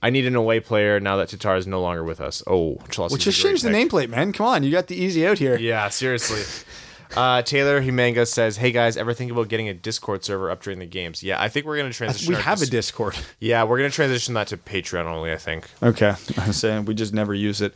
[0.00, 2.40] I need an away player now that Tatar is no longer with us.
[2.46, 3.10] Oh, Cholowski.
[3.10, 4.32] Well, just change the nameplate, man.
[4.32, 5.56] Come on, you got the easy out here.
[5.56, 6.42] Yeah, seriously.
[7.16, 10.78] Uh, Taylor Humanga says, "Hey guys, ever think about getting a Discord server up during
[10.78, 11.22] the games?
[11.22, 12.34] Yeah, I think we're gonna transition.
[12.34, 13.16] We have a Discord.
[13.38, 15.32] Yeah, we're gonna transition that to Patreon only.
[15.32, 15.68] I think.
[15.82, 17.74] Okay, I'm saying we just never use it.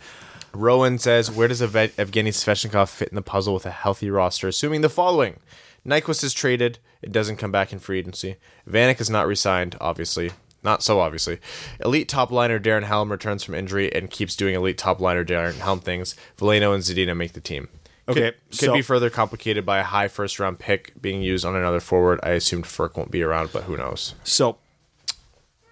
[0.55, 4.49] Rowan says, "Where does Ev- Evgeny Svechnikov fit in the puzzle with a healthy roster?
[4.49, 5.39] Assuming the following:
[5.87, 8.37] Nyquist is traded, it doesn't come back in free agency.
[8.69, 10.31] Vanek is not re-signed, obviously."
[10.63, 11.39] Not so obviously.
[11.79, 15.59] Elite top liner Darren Helm returns from injury and keeps doing elite top liner Darren
[15.59, 16.17] Helm things.
[16.37, 17.69] Veleno and Zadina make the team.
[18.07, 21.45] Could- Okay, could, so- be further complicated by a high first round pick being used
[21.45, 22.21] on another forward.
[22.23, 24.15] I assumed Frk won't be around, but who knows?
[24.23, 24.59] So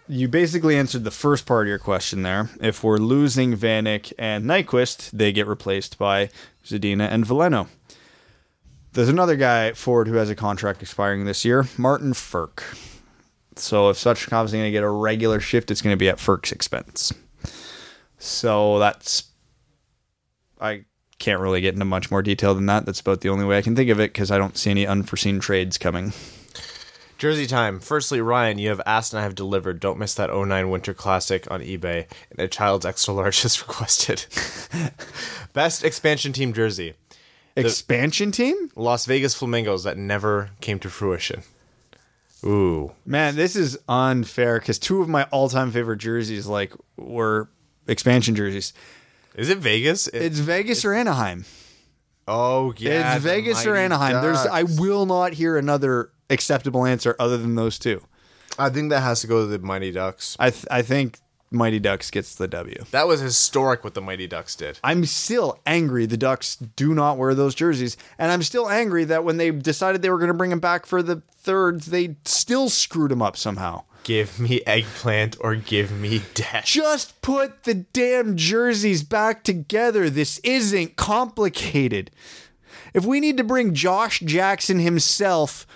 [0.09, 2.51] you basically answered the first part of your question there.
[2.61, 6.29] If we're losing Vanek and Nyquist, they get replaced by
[6.65, 7.69] Zadina and Veleno.
[8.93, 12.63] There's another guy forward who has a contract expiring this year, Martin Frk.
[13.57, 16.53] So if Svechnikov's going to get a regular shift, it's going to be at Frk's
[16.53, 17.13] expense.
[18.19, 19.25] So that's
[20.61, 20.85] I
[21.19, 22.87] can't really get into much more detail than that.
[22.87, 24.87] That's about the only way I can think of it because I don't see any
[24.87, 26.13] unforeseen trades coming.
[27.17, 27.81] Jersey time.
[27.81, 29.81] Firstly, Ryan, you have asked and I have delivered.
[29.81, 32.07] Don't miss that 09 Winter Classic on eBay.
[32.31, 34.27] And a child's extra large is requested.
[35.53, 36.95] Best expansion team jersey.
[37.57, 38.71] Expansion team?
[38.75, 41.43] Las Vegas Flamingos that never came to fruition.
[42.45, 42.93] Ooh.
[43.07, 47.49] Man, this is unfair because two of my all-time favorite jerseys, like, were
[47.87, 48.75] expansion jerseys.
[49.35, 50.07] Is it Vegas?
[50.09, 51.45] It- It's Vegas or Anaheim.
[52.29, 53.17] oh, yeah.
[53.17, 54.23] it's Vegas or Anaheim.
[54.23, 58.03] There's, I will not hear another acceptable answer other than those two.
[58.59, 60.37] I think that has to go to the Mighty Ducks.
[60.39, 61.19] I, th- I think
[61.51, 62.85] Mighty Ducks gets the W.
[62.93, 64.79] That was historic what the Mighty Ducks did.
[64.85, 69.25] I'm still angry the Ducks do not wear those jerseys, and I'm still angry that
[69.25, 72.69] when they decided they were going to bring them back for the thirds, they still
[72.69, 73.83] screwed them up somehow.
[74.05, 76.67] Give me eggplant or give me death.
[76.67, 80.11] Just put the damn jerseys back together.
[80.11, 82.11] This isn't complicated.
[82.93, 85.67] If we need to bring Josh Jackson himself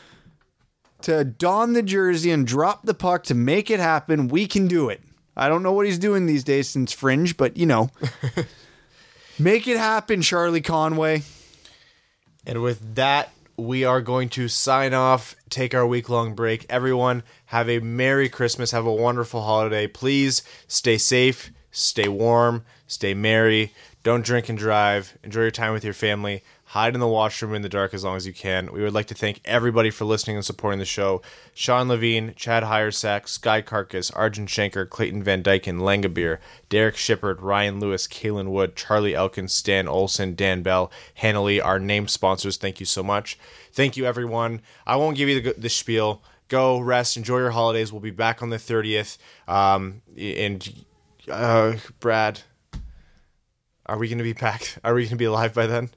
[1.03, 4.91] to don the jersey and drop the puck to make it happen, we can do
[4.91, 5.01] it.
[5.35, 7.91] I don't know what he's doing these days since Fringe, but you know.
[9.39, 11.23] make it happen, Charlie Conway.
[12.47, 16.65] And with that, we are going to sign off, take our week long break.
[16.69, 18.73] Everyone, have a Merry Christmas.
[18.73, 19.87] Have a wonderful holiday.
[19.87, 23.73] Please stay safe, stay warm, stay merry.
[24.03, 25.17] Don't drink and drive.
[25.25, 26.43] Enjoy your time with your family.
[26.67, 28.71] Hide in the washroom in the dark as long as you can.
[28.71, 31.23] We would like to thank everybody for listening and supporting the show.
[31.55, 36.39] Sean Levine, Chad Hiersack, Sky Carcass, Arjun Shanker, Clayton Van Dyken, Langabeer,
[36.69, 41.79] Derek Shippard, Ryan Lewis, Kalen Wood, Charlie Elkins, Stan Olson, Dan Bell, Hannah Lee, our
[41.79, 42.59] name sponsors.
[42.59, 43.39] Thank you so much.
[43.73, 44.61] Thank you, everyone.
[44.87, 46.23] I won't give you the, the spiel.
[46.49, 47.93] Go rest, enjoy your holidays.
[47.93, 49.19] We'll be back on the 30th.
[49.47, 50.85] Um, and
[51.31, 52.41] uh, Brad,
[53.87, 54.77] are we going to be back?
[54.85, 55.91] Are we going to be alive by then?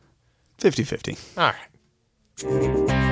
[0.57, 1.18] 50 50.
[1.38, 1.53] All
[2.44, 3.10] right.